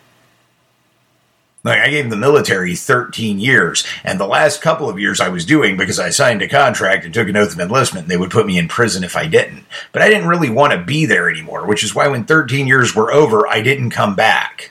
Like 1.64 1.80
I 1.80 1.90
gave 1.90 2.08
the 2.08 2.16
military 2.16 2.76
13 2.76 3.38
years, 3.38 3.84
and 4.04 4.18
the 4.18 4.26
last 4.26 4.62
couple 4.62 4.88
of 4.88 4.98
years 4.98 5.20
I 5.20 5.28
was 5.28 5.44
doing 5.44 5.76
because 5.76 5.98
I 5.98 6.10
signed 6.10 6.40
a 6.40 6.48
contract 6.48 7.04
and 7.04 7.12
took 7.12 7.28
an 7.28 7.36
oath 7.36 7.52
of 7.52 7.60
enlistment, 7.60 8.04
and 8.04 8.10
they 8.10 8.16
would 8.16 8.30
put 8.30 8.46
me 8.46 8.58
in 8.58 8.68
prison 8.68 9.04
if 9.04 9.16
I 9.16 9.26
didn't. 9.26 9.64
But 9.92 10.02
I 10.02 10.08
didn't 10.08 10.28
really 10.28 10.50
want 10.50 10.72
to 10.72 10.78
be 10.78 11.04
there 11.04 11.28
anymore, 11.28 11.66
which 11.66 11.82
is 11.82 11.94
why 11.94 12.08
when 12.08 12.24
13 12.24 12.66
years 12.66 12.94
were 12.94 13.12
over, 13.12 13.46
I 13.46 13.60
didn't 13.60 13.90
come 13.90 14.14
back. 14.14 14.70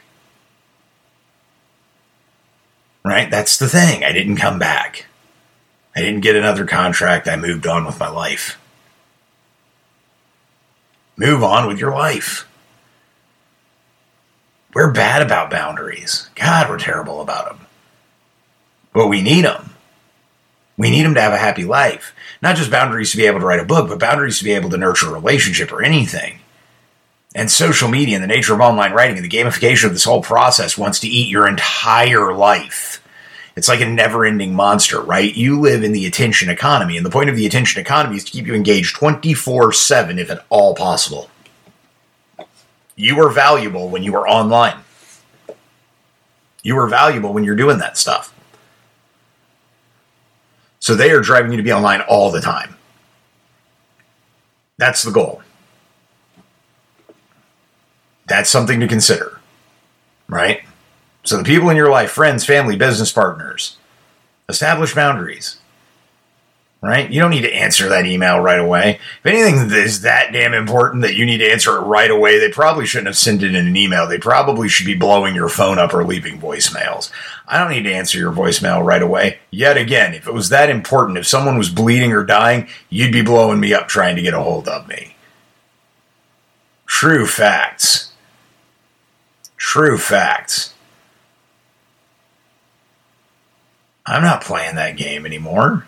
Right? 3.04 3.30
That's 3.30 3.58
the 3.58 3.70
thing. 3.70 4.04
I 4.04 4.12
didn't 4.12 4.38
come 4.38 4.60
back. 4.60 5.06
I 5.98 6.02
didn't 6.02 6.22
get 6.22 6.36
another 6.36 6.68
contract. 6.68 7.28
I 7.28 7.38
moved 7.38 7.66
on 7.66 7.84
with 7.84 8.00
my 8.00 8.08
life. 8.08 8.60
Move 11.16 11.42
on 11.42 11.68
with 11.68 11.80
your 11.80 11.92
life. 11.92 12.48
We're 14.76 14.92
bad 14.92 15.24
about 15.24 15.50
boundaries. 15.50 16.30
God, 16.36 16.70
we're 16.70 16.78
terrible 16.78 17.20
about 17.20 17.48
them. 17.50 17.66
But 18.94 19.08
we 19.08 19.24
need 19.24 19.46
them. 19.46 19.72
We 20.78 20.92
need 20.92 21.02
them 21.02 21.16
to 21.16 21.22
have 21.22 21.34
a 21.34 21.40
happy 21.40 21.66
life. 21.66 22.14
Not 22.44 22.58
just 22.58 22.70
boundaries 22.70 23.10
to 23.10 23.18
be 23.18 23.26
able 23.26 23.40
to 23.40 23.48
write 23.48 23.60
a 23.60 23.66
book, 23.66 23.90
but 23.90 23.98
boundaries 23.98 24.38
to 24.38 24.44
be 24.44 24.54
able 24.54 24.70
to 24.70 24.78
nurture 24.78 25.10
a 25.10 25.14
relationship 25.14 25.72
or 25.72 25.82
anything. 25.82 26.42
And 27.34 27.50
social 27.50 27.90
media 27.90 28.18
and 28.18 28.24
the 28.24 28.28
nature 28.28 28.54
of 28.54 28.62
online 28.62 28.92
writing 28.92 29.18
and 29.18 29.26
the 29.26 29.36
gamification 29.36 29.86
of 29.86 29.94
this 29.94 30.04
whole 30.04 30.22
process 30.22 30.78
wants 30.78 31.00
to 31.00 31.08
eat 31.08 31.28
your 31.28 31.48
entire 31.48 32.36
life. 32.36 33.02
It's 33.58 33.68
like 33.68 33.82
a 33.82 33.90
never 33.90 34.24
ending 34.24 34.54
monster, 34.54 35.02
right? 35.02 35.36
You 35.36 35.60
live 35.60 35.84
in 35.84 35.92
the 35.92 36.06
attention 36.06 36.48
economy, 36.48 36.96
and 36.96 37.04
the 37.04 37.10
point 37.10 37.32
of 37.32 37.36
the 37.36 37.48
attention 37.48 37.82
economy 37.82 38.16
is 38.16 38.24
to 38.26 38.32
keep 38.32 38.46
you 38.46 38.54
engaged 38.54 38.96
24 38.96 39.74
7 39.74 40.20
if 40.20 40.30
at 40.30 40.46
all 40.50 40.76
possible. 40.76 41.32
You 42.96 43.20
are 43.20 43.32
valuable 43.32 43.90
when 43.90 44.04
you 44.04 44.16
are 44.16 44.28
online. 44.28 44.78
You 46.62 46.78
are 46.78 46.88
valuable 46.88 47.34
when 47.34 47.44
you're 47.44 47.56
doing 47.56 47.80
that 47.80 47.98
stuff. 47.98 48.32
So 50.80 50.94
they 50.94 51.10
are 51.10 51.22
driving 51.22 51.50
you 51.50 51.58
to 51.58 51.64
be 51.64 51.74
online 51.74 52.02
all 52.02 52.30
the 52.30 52.42
time. 52.42 52.76
That's 54.78 55.02
the 55.02 55.12
goal. 55.12 55.42
That's 58.28 58.52
something 58.52 58.80
to 58.82 58.88
consider, 58.88 59.42
right? 60.28 60.62
So 61.28 61.38
the 61.38 61.44
people 61.44 61.70
in 61.70 61.78
your 61.78 61.92
life, 61.92 62.12
friends, 62.12 62.46
family, 62.46 62.78
business 62.78 63.12
partners, 63.12 63.78
establish 64.48 64.96
boundaries 64.96 65.58
right? 66.82 67.12
You 67.12 67.22
don't 67.22 67.32
need 67.32 67.42
to 67.42 67.54
answer 67.54 67.90
that 67.90 68.06
email 68.06 68.40
right 68.40 68.60
away. 68.60 69.00
If 69.20 69.26
anything 69.26 69.72
is 69.72 70.02
that 70.02 70.32
damn 70.32 70.54
important 70.54 71.02
that 71.02 71.16
you 71.16 71.26
need 71.26 71.40
to 71.40 71.52
answer 71.52 71.76
it 71.76 71.82
right 71.82 72.10
away, 72.10 72.40
they 72.40 72.52
probably 72.52 72.86
shouldn't 72.86 73.08
have 73.08 73.18
sent 73.18 73.44
it 73.44 73.56
in 73.56 73.68
an 73.68 73.76
email. 73.76 74.08
They 74.08 74.20
probably 74.20 74.70
should 74.70 74.86
be 74.86 74.96
blowing 74.96 75.34
your 75.34 75.50
phone 75.50 75.80
up 75.80 75.94
or 75.94 76.06
leaving 76.06 76.40
voicemails. 76.40 77.12
I 77.48 77.58
don't 77.58 77.72
need 77.72 77.84
to 77.84 77.94
answer 77.94 78.18
your 78.18 78.32
voicemail 78.32 78.86
right 78.86 79.02
away. 79.02 79.40
Yet 79.50 79.78
again, 79.78 80.14
if 80.14 80.28
it 80.28 80.34
was 80.34 80.50
that 80.50 80.70
important, 80.70 81.18
if 81.18 81.28
someone 81.28 81.58
was 81.58 81.70
bleeding 81.70 82.14
or 82.14 82.24
dying, 82.24 82.68
you'd 82.90 83.14
be 83.14 83.24
blowing 83.24 83.60
me 83.60 83.74
up 83.74 83.88
trying 83.88 84.16
to 84.16 84.22
get 84.22 84.34
a 84.34 84.42
hold 84.42 84.68
of 84.68 84.88
me. 84.88 85.16
True 86.86 87.26
facts. 87.26 88.14
True 89.58 89.98
facts. 89.98 90.74
I'm 94.08 94.24
not 94.24 94.44
playing 94.44 94.76
that 94.76 94.98
game 94.98 95.26
anymore. 95.26 95.88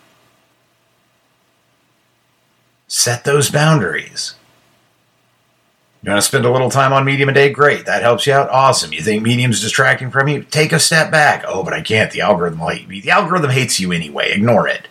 Set 2.87 3.23
those 3.23 3.49
boundaries. 3.49 4.35
You 6.03 6.11
want 6.11 6.21
to 6.21 6.27
spend 6.27 6.45
a 6.45 6.51
little 6.51 6.69
time 6.69 6.93
on 6.93 7.05
Medium 7.05 7.29
a 7.29 7.33
day? 7.33 7.49
Great. 7.51 7.85
That 7.85 8.01
helps 8.01 8.25
you 8.25 8.33
out? 8.33 8.49
Awesome. 8.49 8.93
You 8.93 9.01
think 9.01 9.21
Medium's 9.21 9.61
distracting 9.61 10.11
from 10.11 10.27
you? 10.27 10.43
Take 10.43 10.71
a 10.71 10.79
step 10.79 11.11
back. 11.11 11.43
Oh, 11.47 11.63
but 11.63 11.73
I 11.73 11.81
can't. 11.81 12.11
The 12.11 12.21
algorithm 12.21 12.59
will 12.59 12.69
hate 12.69 12.87
me. 12.87 13.01
The 13.01 13.11
algorithm 13.11 13.51
hates 13.51 13.79
you 13.79 13.91
anyway. 13.91 14.31
Ignore 14.31 14.67
it. 14.67 14.87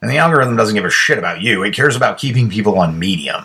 And 0.00 0.10
the 0.10 0.18
algorithm 0.18 0.56
doesn't 0.56 0.74
give 0.74 0.84
a 0.84 0.90
shit 0.90 1.18
about 1.18 1.42
you. 1.42 1.62
It 1.62 1.74
cares 1.74 1.96
about 1.96 2.18
keeping 2.18 2.48
people 2.48 2.78
on 2.78 2.98
Medium. 2.98 3.44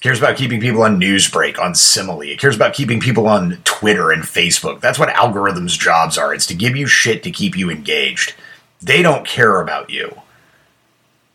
Cares 0.00 0.18
about 0.18 0.36
keeping 0.36 0.60
people 0.60 0.82
on 0.82 1.00
Newsbreak, 1.00 1.58
on 1.58 1.72
Simily. 1.72 2.30
It 2.30 2.38
cares 2.38 2.54
about 2.54 2.74
keeping 2.74 3.00
people 3.00 3.26
on 3.26 3.58
Twitter 3.64 4.10
and 4.10 4.22
Facebook. 4.22 4.80
That's 4.80 4.98
what 4.98 5.08
algorithms' 5.08 5.78
jobs 5.78 6.18
are. 6.18 6.34
It's 6.34 6.46
to 6.46 6.54
give 6.54 6.76
you 6.76 6.86
shit 6.86 7.22
to 7.22 7.30
keep 7.30 7.56
you 7.56 7.70
engaged. 7.70 8.34
They 8.82 9.00
don't 9.00 9.26
care 9.26 9.60
about 9.60 9.88
you. 9.88 10.20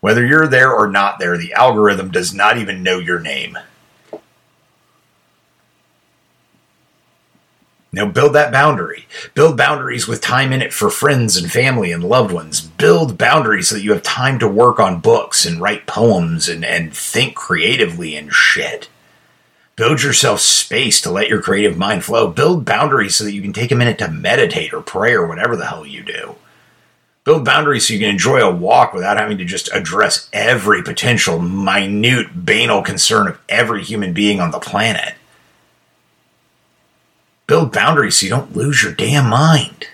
Whether 0.00 0.24
you're 0.24 0.46
there 0.46 0.72
or 0.72 0.88
not 0.88 1.18
there, 1.18 1.36
the 1.36 1.52
algorithm 1.54 2.10
does 2.10 2.32
not 2.32 2.56
even 2.56 2.82
know 2.82 2.98
your 2.98 3.18
name. 3.18 3.58
Now, 7.94 8.06
build 8.06 8.32
that 8.34 8.52
boundary. 8.52 9.06
Build 9.34 9.58
boundaries 9.58 10.08
with 10.08 10.22
time 10.22 10.50
in 10.50 10.62
it 10.62 10.72
for 10.72 10.88
friends 10.88 11.36
and 11.36 11.52
family 11.52 11.92
and 11.92 12.02
loved 12.02 12.32
ones. 12.32 12.62
Build 12.62 13.18
boundaries 13.18 13.68
so 13.68 13.74
that 13.74 13.82
you 13.82 13.92
have 13.92 14.02
time 14.02 14.38
to 14.38 14.48
work 14.48 14.80
on 14.80 15.00
books 15.00 15.44
and 15.44 15.60
write 15.60 15.86
poems 15.86 16.48
and, 16.48 16.64
and 16.64 16.96
think 16.96 17.34
creatively 17.34 18.16
and 18.16 18.32
shit. 18.32 18.88
Build 19.76 20.02
yourself 20.02 20.40
space 20.40 21.02
to 21.02 21.10
let 21.10 21.28
your 21.28 21.42
creative 21.42 21.76
mind 21.76 22.02
flow. 22.02 22.28
Build 22.28 22.64
boundaries 22.64 23.16
so 23.16 23.24
that 23.24 23.34
you 23.34 23.42
can 23.42 23.52
take 23.52 23.70
a 23.70 23.76
minute 23.76 23.98
to 23.98 24.10
meditate 24.10 24.72
or 24.72 24.80
pray 24.80 25.12
or 25.12 25.26
whatever 25.26 25.54
the 25.54 25.66
hell 25.66 25.84
you 25.84 26.02
do. 26.02 26.36
Build 27.24 27.44
boundaries 27.44 27.86
so 27.86 27.94
you 27.94 28.00
can 28.00 28.08
enjoy 28.08 28.40
a 28.40 28.54
walk 28.54 28.94
without 28.94 29.18
having 29.18 29.36
to 29.38 29.44
just 29.44 29.72
address 29.72 30.30
every 30.32 30.82
potential 30.82 31.38
minute 31.38 32.44
banal 32.46 32.82
concern 32.82 33.28
of 33.28 33.38
every 33.50 33.84
human 33.84 34.14
being 34.14 34.40
on 34.40 34.50
the 34.50 34.58
planet. 34.58 35.14
Build 37.46 37.72
boundaries 37.72 38.16
so 38.16 38.24
you 38.24 38.30
don't 38.30 38.56
lose 38.56 38.82
your 38.82 38.92
damn 38.92 39.28
mind. 39.28 39.88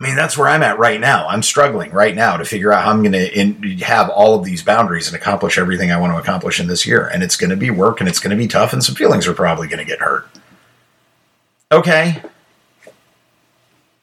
I 0.00 0.04
mean, 0.04 0.14
that's 0.14 0.38
where 0.38 0.48
I'm 0.48 0.62
at 0.62 0.78
right 0.78 1.00
now. 1.00 1.26
I'm 1.26 1.42
struggling 1.42 1.90
right 1.90 2.14
now 2.14 2.36
to 2.36 2.44
figure 2.44 2.72
out 2.72 2.84
how 2.84 2.92
I'm 2.92 3.02
going 3.02 3.12
to 3.12 3.84
have 3.84 4.08
all 4.10 4.38
of 4.38 4.44
these 4.44 4.62
boundaries 4.62 5.08
and 5.08 5.16
accomplish 5.16 5.58
everything 5.58 5.90
I 5.90 5.98
want 5.98 6.12
to 6.12 6.18
accomplish 6.18 6.60
in 6.60 6.68
this 6.68 6.86
year. 6.86 7.08
And 7.08 7.22
it's 7.24 7.34
going 7.34 7.50
to 7.50 7.56
be 7.56 7.70
work 7.70 7.98
and 7.98 8.08
it's 8.08 8.20
going 8.20 8.30
to 8.30 8.36
be 8.36 8.46
tough 8.46 8.72
and 8.72 8.82
some 8.82 8.94
feelings 8.94 9.26
are 9.26 9.34
probably 9.34 9.66
going 9.66 9.80
to 9.80 9.84
get 9.84 9.98
hurt. 9.98 10.28
Okay, 11.72 12.22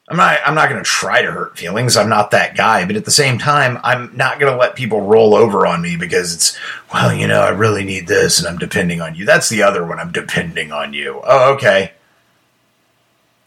I'm 0.07 0.17
not 0.17 0.39
I'm 0.45 0.53
not 0.53 0.69
going 0.69 0.83
to 0.83 0.87
try 0.87 1.23
to 1.23 1.31
hurt 1.31 1.57
feelings. 1.57 1.97
I'm 1.97 2.09
not 2.09 2.31
that 2.31 2.55
guy, 2.55 2.85
but 2.85 2.95
at 2.95 3.05
the 3.05 3.11
same 3.11 3.39
time, 3.39 3.79
I'm 3.83 4.15
not 4.15 4.39
going 4.39 4.51
to 4.51 4.57
let 4.57 4.75
people 4.75 5.01
roll 5.01 5.33
over 5.33 5.65
on 5.65 5.81
me 5.81 5.97
because 5.97 6.33
it's 6.33 6.57
well, 6.93 7.11
you 7.13 7.27
know, 7.27 7.41
I 7.41 7.49
really 7.49 7.83
need 7.83 8.07
this 8.07 8.37
and 8.37 8.47
I'm 8.47 8.59
depending 8.59 9.01
on 9.01 9.15
you. 9.15 9.25
That's 9.25 9.49
the 9.49 9.63
other 9.63 9.85
one. 9.85 9.99
I'm 9.99 10.11
depending 10.11 10.71
on 10.71 10.93
you. 10.93 11.21
Oh, 11.23 11.53
okay. 11.55 11.93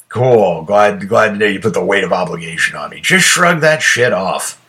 Cool. 0.09 0.63
Glad 0.63 1.09
glad 1.09 1.31
to 1.31 1.37
know 1.37 1.47
you 1.47 1.61
put 1.61 1.75
the 1.75 1.85
weight 1.85 2.03
of 2.03 2.13
obligation 2.13 2.77
on 2.77 2.91
me. 2.91 3.01
Just 3.01 3.27
shrug 3.27 3.61
that 3.61 3.81
shit 3.81 4.13
off. 4.13 4.61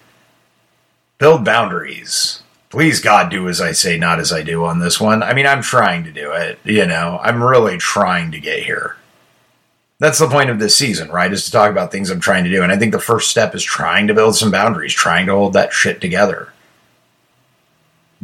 Build 1.17 1.43
boundaries. 1.43 2.43
Please 2.69 3.01
God 3.01 3.31
do 3.31 3.49
as 3.49 3.59
I 3.59 3.71
say, 3.71 3.97
not 3.97 4.19
as 4.19 4.31
I 4.31 4.43
do 4.43 4.63
on 4.63 4.77
this 4.77 5.01
one. 5.01 5.23
I 5.23 5.33
mean, 5.33 5.47
I'm 5.47 5.63
trying 5.63 6.03
to 6.03 6.11
do 6.11 6.33
it, 6.33 6.59
you 6.63 6.85
know. 6.85 7.19
I'm 7.23 7.43
really 7.43 7.79
trying 7.79 8.31
to 8.31 8.39
get 8.39 8.61
here 8.61 8.95
that's 9.99 10.19
the 10.19 10.29
point 10.29 10.49
of 10.49 10.59
this 10.59 10.75
season, 10.75 11.09
right? 11.09 11.31
Is 11.31 11.45
to 11.45 11.51
talk 11.51 11.69
about 11.69 11.91
things 11.91 12.09
I'm 12.09 12.21
trying 12.21 12.45
to 12.45 12.49
do. 12.49 12.63
And 12.63 12.71
I 12.71 12.77
think 12.77 12.93
the 12.93 12.99
first 12.99 13.29
step 13.29 13.53
is 13.53 13.63
trying 13.63 14.07
to 14.07 14.13
build 14.13 14.35
some 14.35 14.49
boundaries, 14.49 14.93
trying 14.93 15.25
to 15.25 15.33
hold 15.33 15.53
that 15.53 15.73
shit 15.73 15.99
together. 15.99 16.53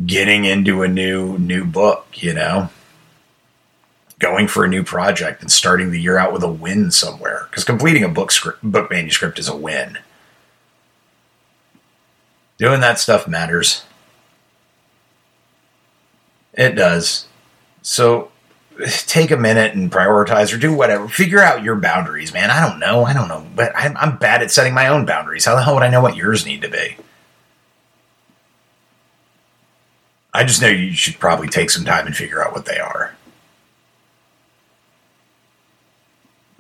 Getting 0.06 0.46
into 0.46 0.82
a 0.82 0.88
new 0.88 1.38
new 1.38 1.66
book, 1.66 2.08
you 2.16 2.34
know. 2.34 2.70
Going 4.20 4.48
for 4.48 4.64
a 4.64 4.70
new 4.70 4.84
project 4.84 5.42
and 5.42 5.52
starting 5.52 5.92
the 5.92 6.02
year 6.02 6.18
out 6.18 6.32
with 6.32 6.44
a 6.44 6.52
win 6.52 6.92
somewhere. 6.92 7.48
Because 7.50 7.66
completing 7.66 8.04
a 8.04 8.10
book 8.10 8.32
script, 8.32 8.64
book 8.64 8.90
manuscript 8.90 9.38
is 9.38 9.50
a 9.50 9.56
win. 9.56 9.98
Doing 12.58 12.80
that 12.80 13.00
stuff 13.00 13.28
matters. 13.28 13.84
It 16.54 16.72
does. 16.76 17.28
So 17.82 18.32
take 18.88 19.32
a 19.32 19.38
minute 19.38 19.76
and 19.76 19.92
prioritize 19.92 20.54
or 20.54 20.58
do 20.58 20.74
whatever. 20.74 21.08
Figure 21.08 21.40
out 21.40 21.64
your 21.64 21.76
boundaries, 21.76 22.34
man. 22.34 22.52
I 22.52 22.68
don't 22.68 22.80
know. 22.80 23.04
I 23.04 23.14
don't 23.14 23.28
know. 23.28 23.46
But 23.56 23.72
I'm, 23.76 23.96
I'm 23.98 24.18
bad 24.18 24.42
at 24.42 24.52
setting 24.52 24.74
my 24.74 24.88
own 24.88 25.06
boundaries. 25.06 25.46
How 25.46 25.56
the 25.56 25.64
hell 25.64 25.76
would 25.76 25.84
I 25.84 25.90
know 25.90 26.02
what 26.02 26.16
yours 26.16 26.46
need 26.46 26.62
to 26.62 26.70
be? 26.70 26.98
I 30.34 30.44
just 30.44 30.62
know 30.62 30.68
you 30.68 30.92
should 30.92 31.18
probably 31.18 31.48
take 31.48 31.70
some 31.70 31.86
time 31.86 32.06
and 32.06 32.16
figure 32.16 32.46
out 32.46 32.52
what 32.52 32.66
they 32.66 32.78
are. 32.78 33.16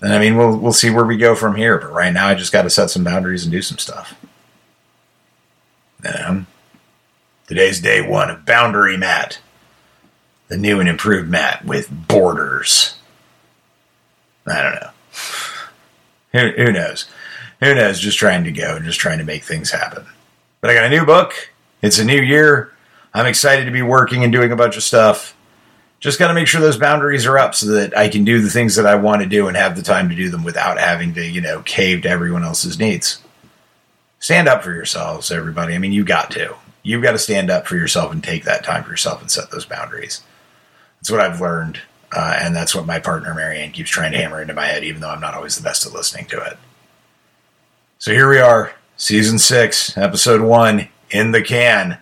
And 0.02 0.14
I 0.14 0.20
mean, 0.20 0.38
we'll 0.38 0.58
we'll 0.58 0.74
see 0.74 0.90
where 0.90 1.06
we 1.06 1.18
go 1.18 1.36
from 1.36 1.56
here. 1.56 1.78
But 1.78 1.92
right 1.92 2.14
now, 2.14 2.28
I 2.28 2.36
just 2.36 2.52
got 2.52 2.62
to 2.62 2.70
set 2.70 2.90
some 2.90 3.04
boundaries 3.04 3.44
and 3.44 3.52
do 3.52 3.62
some 3.62 3.78
stuff. 3.78 4.16
Know? 6.04 6.46
Today's 7.48 7.82
day 7.82 8.02
one 8.08 8.30
of 8.30 8.46
Boundary 8.46 8.98
Matt 8.98 9.40
the 10.48 10.58
new 10.58 10.80
and 10.80 10.90
improved 10.90 11.30
Matt 11.30 11.66
with 11.66 11.90
borders. 12.08 12.96
I 14.48 14.62
don't 14.62 14.76
know. 14.76 14.90
Who, 16.34 16.66
who 16.66 16.72
knows? 16.72 17.08
Who 17.62 17.74
knows? 17.74 18.00
Just 18.00 18.18
trying 18.18 18.44
to 18.44 18.52
go 18.52 18.76
and 18.76 18.86
just 18.86 19.00
trying 19.00 19.18
to 19.18 19.24
make 19.24 19.44
things 19.44 19.72
happen. 19.72 20.06
But 20.62 20.70
I 20.70 20.74
got 20.74 20.86
a 20.86 20.90
new 20.90 21.06
book. 21.06 21.34
It's 21.82 22.00
a 22.00 22.06
new 22.06 22.22
year. 22.22 22.74
I'm 23.14 23.26
excited 23.26 23.66
to 23.66 23.72
be 23.72 23.82
working 23.82 24.24
and 24.24 24.34
doing 24.34 24.52
a 24.52 24.56
bunch 24.56 24.76
of 24.76 24.84
stuff. 24.84 25.36
just 26.00 26.20
got 26.20 26.28
to 26.28 26.34
make 26.34 26.48
sure 26.48 26.60
those 26.60 26.78
boundaries 26.78 27.26
are 27.26 27.38
up 27.38 27.56
so 27.56 27.68
that 27.68 27.98
I 27.98 28.10
can 28.10 28.26
do 28.26 28.42
the 28.42 28.50
things 28.50 28.76
that 28.76 28.86
I 28.86 28.96
want 28.96 29.22
to 29.22 29.28
do 29.28 29.48
and 29.48 29.56
have 29.56 29.76
the 29.76 29.82
time 29.82 30.10
to 30.10 30.16
do 30.16 30.30
them 30.30 30.44
without 30.44 30.78
having 30.78 31.14
to, 31.14 31.26
you 31.26 31.42
know, 31.42 31.62
cave 31.62 32.02
to 32.02 32.10
everyone 32.10 32.44
else's 32.44 32.78
needs. 32.78 33.22
Stand 34.20 34.48
up 34.48 34.64
for 34.64 34.74
yourselves, 34.74 35.32
everybody. 35.32 35.76
I 35.76 35.78
mean, 35.78 35.94
you 35.94 36.04
got 36.04 36.32
to. 36.32 36.56
You've 36.84 37.04
got 37.04 37.14
to 37.14 37.20
stand 37.20 37.50
up 37.50 37.66
for 37.66 37.76
yourself 37.76 38.12
and 38.12 38.24
take 38.24 38.44
that 38.44 38.64
time 38.64 38.84
for 38.84 38.92
yourself 38.92 39.22
and 39.22 39.32
set 39.32 39.50
those 39.50 39.66
boundaries. 39.66 40.22
That's 41.06 41.12
what 41.12 41.22
I've 41.22 41.40
learned. 41.40 41.82
Uh, 42.12 42.40
and 42.42 42.56
that's 42.56 42.74
what 42.74 42.88
my 42.88 42.98
partner, 42.98 43.32
Marianne, 43.36 43.72
keeps 43.72 43.92
trying 43.92 44.12
to 44.14 44.18
hammer 44.18 44.42
into 44.42 44.56
my 44.56 44.66
head, 44.66 44.84
even 44.84 45.02
though 45.02 45.12
I'm 45.12 45.22
not 45.22 45.36
always 45.36 45.56
the 45.56 45.62
best 45.62 45.86
at 45.86 45.94
listening 45.94 46.26
to 46.30 46.44
it. 46.44 46.58
So 48.00 48.12
here 48.12 48.28
we 48.28 48.40
are, 48.40 48.74
season 48.98 49.38
six, 49.38 49.96
episode 49.96 50.42
one, 50.42 50.88
in 51.12 51.30
the 51.30 51.44
can. 51.44 52.00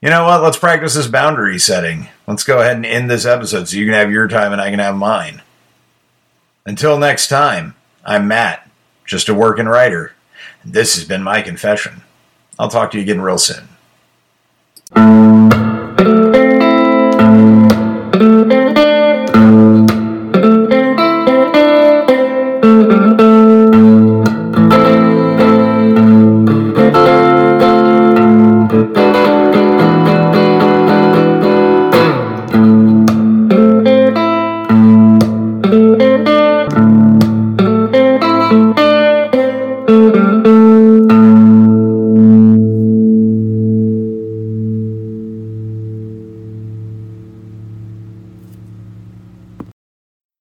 You 0.00 0.08
know 0.08 0.24
what? 0.24 0.40
Let's 0.40 0.56
practice 0.56 0.94
this 0.94 1.08
boundary 1.08 1.58
setting. 1.58 2.08
Let's 2.26 2.42
go 2.42 2.60
ahead 2.60 2.76
and 2.76 2.86
end 2.86 3.10
this 3.10 3.26
episode 3.26 3.68
so 3.68 3.76
you 3.76 3.84
can 3.84 3.92
have 3.92 4.10
your 4.10 4.28
time 4.28 4.50
and 4.50 4.62
I 4.62 4.70
can 4.70 4.78
have 4.78 4.96
mine. 4.96 5.42
Until 6.64 6.98
next 6.98 7.28
time, 7.28 7.74
I'm 8.02 8.26
Matt, 8.26 8.66
just 9.04 9.28
a 9.28 9.34
working 9.34 9.66
writer. 9.66 10.14
This 10.64 10.94
has 10.94 11.04
been 11.04 11.22
my 11.22 11.42
confession. 11.42 12.00
I'll 12.58 12.70
talk 12.70 12.92
to 12.92 12.96
you 12.96 13.02
again 13.02 13.20
real 13.20 13.36
soon. 13.36 13.68